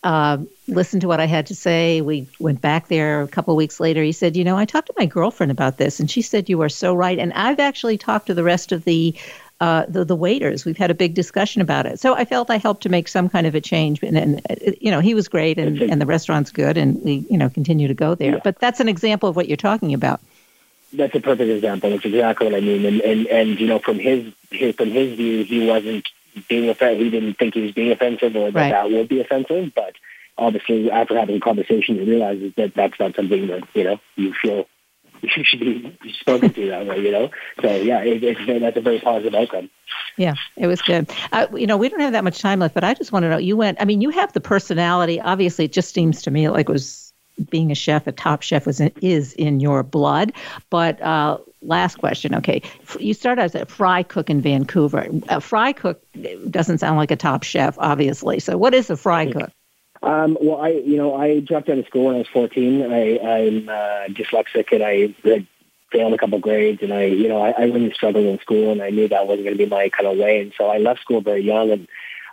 uh, 0.03 0.37
listened 0.67 1.01
to 1.01 1.07
what 1.07 1.19
I 1.19 1.25
had 1.25 1.47
to 1.47 1.55
say. 1.55 2.01
We 2.01 2.27
went 2.39 2.61
back 2.61 2.87
there 2.87 3.21
a 3.21 3.27
couple 3.27 3.53
of 3.53 3.57
weeks 3.57 3.79
later. 3.79 4.03
He 4.03 4.11
said, 4.11 4.37
You 4.37 4.43
know, 4.43 4.57
I 4.57 4.65
talked 4.65 4.87
to 4.87 4.93
my 4.97 5.05
girlfriend 5.05 5.51
about 5.51 5.77
this, 5.77 5.99
and 5.99 6.09
she 6.09 6.21
said 6.21 6.47
you 6.47 6.61
are 6.61 6.69
so 6.69 6.93
right. 6.93 7.17
And 7.17 7.33
I've 7.33 7.59
actually 7.59 7.97
talked 7.97 8.27
to 8.27 8.33
the 8.33 8.43
rest 8.43 8.71
of 8.71 8.85
the 8.85 9.15
uh, 9.61 9.85
the, 9.87 10.03
the 10.03 10.15
waiters. 10.15 10.65
We've 10.65 10.77
had 10.77 10.91
a 10.91 10.95
big 10.95 11.13
discussion 11.13 11.61
about 11.61 11.85
it. 11.85 11.99
So 11.99 12.13
I 12.13 12.25
felt 12.25 12.49
I 12.49 12.57
helped 12.57 12.83
to 12.83 12.89
make 12.89 13.07
some 13.07 13.29
kind 13.29 13.47
of 13.47 13.55
a 13.55 13.61
change. 13.61 14.03
And, 14.03 14.17
and 14.17 14.41
uh, 14.49 14.71
you 14.81 14.91
know, 14.91 14.99
he 14.99 15.13
was 15.13 15.27
great, 15.27 15.57
and, 15.57 15.81
and 15.81 16.01
the 16.01 16.05
restaurant's 16.05 16.51
good, 16.51 16.77
and 16.77 17.01
we, 17.03 17.25
you 17.29 17.37
know, 17.37 17.49
continue 17.49 17.87
to 17.87 17.93
go 17.93 18.15
there. 18.15 18.33
Yeah. 18.33 18.41
But 18.43 18.59
that's 18.59 18.79
an 18.79 18.89
example 18.89 19.29
of 19.29 19.35
what 19.35 19.47
you're 19.47 19.57
talking 19.57 19.93
about 19.93 20.19
that's 20.97 21.15
a 21.15 21.19
perfect 21.19 21.49
example. 21.49 21.89
That's 21.89 22.05
exactly 22.05 22.47
what 22.47 22.55
I 22.55 22.61
mean. 22.61 22.85
And 22.85 23.01
and 23.01 23.27
and 23.27 23.59
you 23.59 23.67
know, 23.67 23.79
from 23.79 23.99
his, 23.99 24.33
his 24.51 24.75
from 24.75 24.89
his 24.89 25.15
view, 25.15 25.43
he 25.43 25.67
wasn't 25.67 26.07
being 26.47 26.69
offensive. 26.69 27.03
He 27.03 27.09
didn't 27.09 27.35
think 27.35 27.53
he 27.53 27.61
was 27.61 27.71
being 27.71 27.91
offensive 27.91 28.35
or 28.35 28.51
that 28.51 28.59
right. 28.59 28.71
that 28.71 28.91
would 28.91 29.07
be 29.07 29.21
offensive. 29.21 29.73
But 29.73 29.95
obviously, 30.37 30.91
after 30.91 31.17
having 31.17 31.37
a 31.37 31.39
conversation, 31.39 31.95
he 31.95 32.09
realizes 32.09 32.53
that 32.55 32.73
that's 32.73 32.99
not 32.99 33.15
something 33.15 33.47
that 33.47 33.63
you 33.73 33.83
know 33.83 33.99
you 34.15 34.33
feel 34.33 34.67
you 35.21 35.43
should 35.43 35.59
be 35.59 35.97
spoken 36.19 36.53
to 36.53 36.67
that 36.67 36.85
way. 36.85 36.99
You 36.99 37.11
know, 37.11 37.31
so 37.61 37.75
yeah, 37.75 38.01
it, 38.01 38.23
it's 38.23 38.61
that's 38.61 38.77
a 38.77 38.81
very 38.81 38.99
positive 38.99 39.33
outcome. 39.33 39.69
Yeah, 40.17 40.35
it 40.55 40.67
was 40.67 40.81
good. 40.81 41.09
Uh, 41.31 41.47
you 41.55 41.67
know, 41.67 41.77
we 41.77 41.89
don't 41.89 41.99
have 41.99 42.13
that 42.13 42.23
much 42.23 42.39
time 42.39 42.59
left, 42.59 42.73
but 42.73 42.83
I 42.83 42.93
just 42.93 43.11
want 43.11 43.23
to 43.23 43.29
know. 43.29 43.37
You 43.37 43.57
went. 43.57 43.81
I 43.81 43.85
mean, 43.85 44.01
you 44.01 44.09
have 44.09 44.33
the 44.33 44.41
personality. 44.41 45.19
Obviously, 45.19 45.65
it 45.65 45.71
just 45.71 45.93
seems 45.93 46.21
to 46.23 46.31
me 46.31 46.49
like 46.49 46.69
it 46.69 46.71
was 46.71 47.04
being 47.49 47.71
a 47.71 47.75
chef, 47.75 48.07
a 48.07 48.11
top 48.11 48.41
chef, 48.41 48.65
was 48.65 48.81
is 49.01 49.33
in 49.33 49.59
your 49.59 49.83
blood. 49.83 50.33
But 50.69 51.01
uh, 51.01 51.37
last 51.61 51.97
question. 51.97 52.35
Okay, 52.35 52.61
you 52.99 53.13
started 53.13 53.41
as 53.41 53.55
a 53.55 53.65
fry 53.65 54.03
cook 54.03 54.29
in 54.29 54.41
Vancouver. 54.41 55.07
A 55.29 55.41
fry 55.41 55.73
cook 55.73 56.03
doesn't 56.49 56.79
sound 56.79 56.97
like 56.97 57.11
a 57.11 57.15
top 57.15 57.43
chef, 57.43 57.75
obviously. 57.79 58.39
So, 58.39 58.57
what 58.57 58.73
is 58.73 58.89
a 58.89 58.97
fry 58.97 59.31
cook? 59.31 59.51
Um, 60.01 60.37
well, 60.39 60.61
I, 60.61 60.69
you 60.69 60.97
know, 60.97 61.15
I 61.15 61.39
dropped 61.39 61.67
out 61.69 61.79
of 61.79 61.87
school 61.87 62.05
when 62.05 62.15
I 62.15 62.19
was 62.19 62.27
14. 62.27 62.93
I, 62.93 63.17
I'm 63.17 63.69
uh, 63.69 64.05
dyslexic 64.09 64.71
and 64.71 64.83
I 64.83 65.13
had 65.27 65.47
failed 65.91 66.13
a 66.13 66.17
couple 66.17 66.37
grades 66.39 66.83
and 66.83 66.93
I, 66.93 67.05
you 67.05 67.27
know, 67.27 67.41
I, 67.41 67.51
I 67.51 67.63
really 67.63 67.91
struggled 67.91 68.25
in 68.25 68.39
school 68.39 68.71
and 68.71 68.81
I 68.83 68.91
knew 68.91 69.07
that 69.07 69.25
wasn't 69.25 69.45
going 69.45 69.57
to 69.57 69.63
be 69.63 69.69
my 69.69 69.89
kind 69.89 70.07
of 70.07 70.17
way. 70.17 70.41
And 70.41 70.53
so 70.57 70.67
I 70.67 70.77
left 70.77 71.01
school 71.01 71.21
very 71.21 71.41
young 71.41 71.71
and 71.71 71.87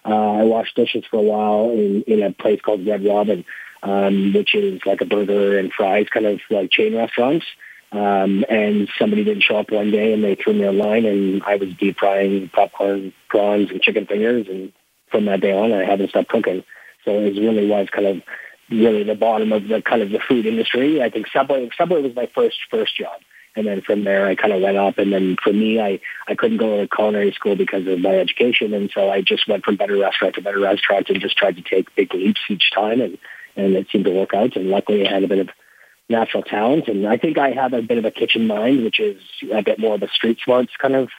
uh, 0.04 0.32
I 0.32 0.42
washed 0.42 0.76
dishes 0.76 1.04
for 1.10 1.18
a 1.18 1.22
while 1.22 1.70
in, 1.70 2.02
in 2.02 2.22
a 2.22 2.32
place 2.32 2.60
called 2.60 2.86
Red 2.86 3.04
Robin, 3.04 3.44
um, 3.82 4.32
which 4.32 4.54
is 4.54 4.80
like 4.86 5.00
a 5.00 5.06
burger 5.06 5.58
and 5.58 5.72
fries 5.72 6.06
kind 6.12 6.26
of 6.26 6.40
like 6.50 6.70
chain 6.70 6.96
restaurants. 6.96 7.46
Um, 7.90 8.44
and 8.48 8.88
somebody 8.98 9.22
didn't 9.22 9.42
show 9.42 9.56
up 9.56 9.70
one 9.70 9.90
day 9.90 10.14
and 10.14 10.24
they 10.24 10.34
threw 10.34 10.54
me 10.54 10.64
a 10.64 10.72
line 10.72 11.04
and 11.04 11.42
I 11.42 11.56
was 11.56 11.74
deep 11.74 11.98
frying 11.98 12.48
popcorn, 12.48 13.12
prawns 13.28 13.70
and 13.70 13.82
chicken 13.82 14.06
fingers. 14.06 14.46
And 14.48 14.72
from 15.10 15.26
that 15.26 15.42
day 15.42 15.52
on, 15.52 15.72
I 15.72 15.84
haven't 15.84 16.08
stopped 16.08 16.30
cooking. 16.30 16.64
So 17.04 17.10
it 17.18 17.38
really 17.38 17.68
was 17.68 17.88
kind 17.90 18.06
of 18.06 18.22
really 18.70 19.02
the 19.02 19.14
bottom 19.14 19.52
of 19.52 19.68
the 19.68 19.82
kind 19.82 20.00
of 20.00 20.10
the 20.10 20.20
food 20.20 20.46
industry. 20.46 21.02
I 21.02 21.10
think 21.10 21.26
Subway, 21.26 21.68
Subway 21.76 22.00
was 22.00 22.16
my 22.16 22.30
first, 22.34 22.56
first 22.70 22.96
job. 22.96 23.20
And 23.54 23.66
then 23.66 23.82
from 23.82 24.04
there, 24.04 24.26
I 24.26 24.34
kind 24.36 24.54
of 24.54 24.62
went 24.62 24.78
up. 24.78 24.96
And 24.96 25.12
then 25.12 25.36
for 25.42 25.52
me, 25.52 25.78
I, 25.78 26.00
I 26.26 26.34
couldn't 26.34 26.56
go 26.56 26.80
to 26.80 26.88
culinary 26.88 27.32
school 27.32 27.56
because 27.56 27.86
of 27.86 28.00
my 28.00 28.16
education. 28.16 28.72
And 28.72 28.90
so 28.94 29.10
I 29.10 29.20
just 29.20 29.46
went 29.46 29.66
from 29.66 29.76
better 29.76 29.98
restaurant 29.98 30.36
to 30.36 30.40
better 30.40 30.60
restaurant 30.60 31.10
and 31.10 31.20
just 31.20 31.36
tried 31.36 31.56
to 31.56 31.62
take 31.62 31.94
big 31.94 32.14
leaps 32.14 32.40
each 32.48 32.70
time. 32.74 33.02
And, 33.02 33.18
and 33.56 33.74
it 33.74 33.88
seemed 33.90 34.04
to 34.06 34.10
work 34.10 34.34
out. 34.34 34.56
And 34.56 34.68
luckily, 34.68 35.06
I 35.06 35.12
had 35.12 35.24
a 35.24 35.28
bit 35.28 35.38
of 35.38 35.50
natural 36.08 36.42
talent. 36.42 36.88
And 36.88 37.06
I 37.06 37.16
think 37.16 37.38
I 37.38 37.52
have 37.52 37.72
a 37.72 37.82
bit 37.82 37.98
of 37.98 38.04
a 38.04 38.10
kitchen 38.10 38.46
mind, 38.46 38.84
which 38.84 39.00
is 39.00 39.20
a 39.52 39.62
bit 39.62 39.78
more 39.78 39.94
of 39.94 40.02
a 40.02 40.08
street 40.08 40.38
smarts 40.44 40.72
kind 40.76 40.94
of, 40.94 41.10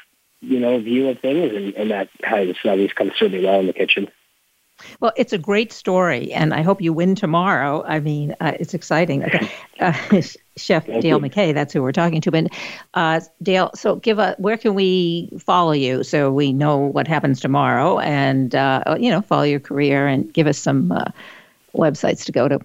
you 0.42 0.60
know, 0.60 0.80
view 0.80 1.10
of 1.10 1.20
things. 1.20 1.54
And, 1.56 1.74
and 1.76 1.92
that 1.92 2.10
has 2.24 2.56
always 2.66 2.94
kind 2.94 3.10
of 3.10 3.18
served 3.18 3.34
me 3.34 3.44
well 3.44 3.60
in 3.60 3.68
the 3.68 3.74
kitchen. 3.74 4.10
Well, 5.00 5.14
it's 5.16 5.34
a 5.34 5.38
great 5.38 5.72
story, 5.72 6.34
and 6.34 6.54
I 6.54 6.64
hope 6.64 6.82
you 6.82 6.94
win 6.94 7.14
tomorrow. 7.16 7.84
I 7.86 8.00
mean, 8.00 8.36
uh, 8.42 8.54
it's 8.60 8.74
exciting. 8.74 9.24
Uh, 9.80 9.94
Chef 10.58 10.86
Thank 10.86 11.02
Dale 11.02 11.18
you. 11.18 11.20
MacKay, 11.20 11.54
that's 11.54 11.74
who 11.74 11.82
we're 11.82 11.92
talking 11.92 12.22
to. 12.22 12.32
But 12.32 12.48
uh, 12.94 13.22
Dale, 13.42 13.70
so 13.76 13.96
give 13.96 14.18
a 14.20 14.36
where 14.40 14.58
can 14.58 14.74
we 14.74 15.30
follow 15.40 15.74
you 15.74 16.04
so 16.04 16.32
we 16.32 16.54
know 16.54 16.78
what 16.78 17.08
happens 17.08 17.40
tomorrow, 17.40 18.00
and 18.00 18.54
uh, 18.56 18.98
you 19.00 19.12
know, 19.12 19.22
follow 19.22 19.44
your 19.44 19.60
career, 19.60 20.08
and 20.08 20.34
give 20.34 20.48
us 20.48 20.58
some 20.58 20.92
uh, 20.92 21.06
websites 21.76 22.26
to 22.26 22.32
go 22.32 22.48
to. 22.48 22.60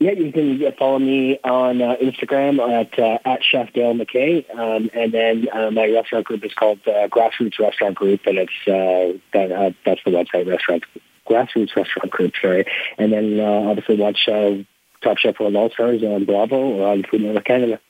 Yeah, 0.00 0.10
you 0.10 0.32
can 0.32 0.72
follow 0.76 0.98
me 0.98 1.38
on 1.44 1.80
uh, 1.80 1.96
Instagram 1.96 2.58
at 2.60 2.98
uh, 2.98 3.18
at 3.24 3.44
Chef 3.44 3.72
Dale 3.72 3.94
MacKay, 3.94 4.44
um, 4.52 4.90
and 4.92 5.12
then 5.14 5.48
uh, 5.52 5.70
my 5.70 5.88
restaurant 5.88 6.26
group 6.26 6.44
is 6.44 6.52
called 6.52 6.80
uh, 6.86 7.08
Grassroots 7.08 7.58
Restaurant 7.58 7.94
Group, 7.94 8.26
and 8.26 8.36
it's 8.36 8.52
uh, 8.66 9.16
that, 9.32 9.52
uh, 9.52 9.70
that's 9.86 10.02
the 10.04 10.10
website 10.10 10.46
restaurant 10.46 10.84
Grassroots 11.26 11.76
Restaurant 11.76 12.10
Group. 12.10 12.34
Sorry, 12.38 12.66
and 12.98 13.12
then 13.12 13.38
uh, 13.38 13.70
obviously 13.70 13.96
watch 13.96 14.28
uh, 14.28 14.56
Top 15.00 15.16
Chef 15.18 15.38
World 15.38 15.54
All 15.54 15.70
Stars 15.70 16.02
on 16.02 16.24
Bravo 16.24 16.56
or 16.56 16.88
on 16.88 17.04
Food 17.04 17.22
Network 17.22 17.44
Canada. 17.44 17.80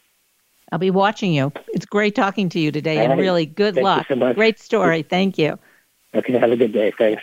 I'll 0.70 0.78
be 0.78 0.90
watching 0.90 1.32
you. 1.32 1.52
It's 1.72 1.86
great 1.86 2.14
talking 2.14 2.48
to 2.50 2.60
you 2.60 2.70
today, 2.70 3.04
and 3.04 3.18
really 3.18 3.46
good 3.46 3.74
Thank 3.74 3.84
luck. 3.84 4.06
So 4.08 4.34
great 4.34 4.60
story. 4.60 5.02
Thank 5.02 5.38
you. 5.38 5.58
Okay, 6.14 6.38
have 6.38 6.52
a 6.52 6.56
good 6.56 6.72
day. 6.72 6.92
Thanks. 6.96 7.22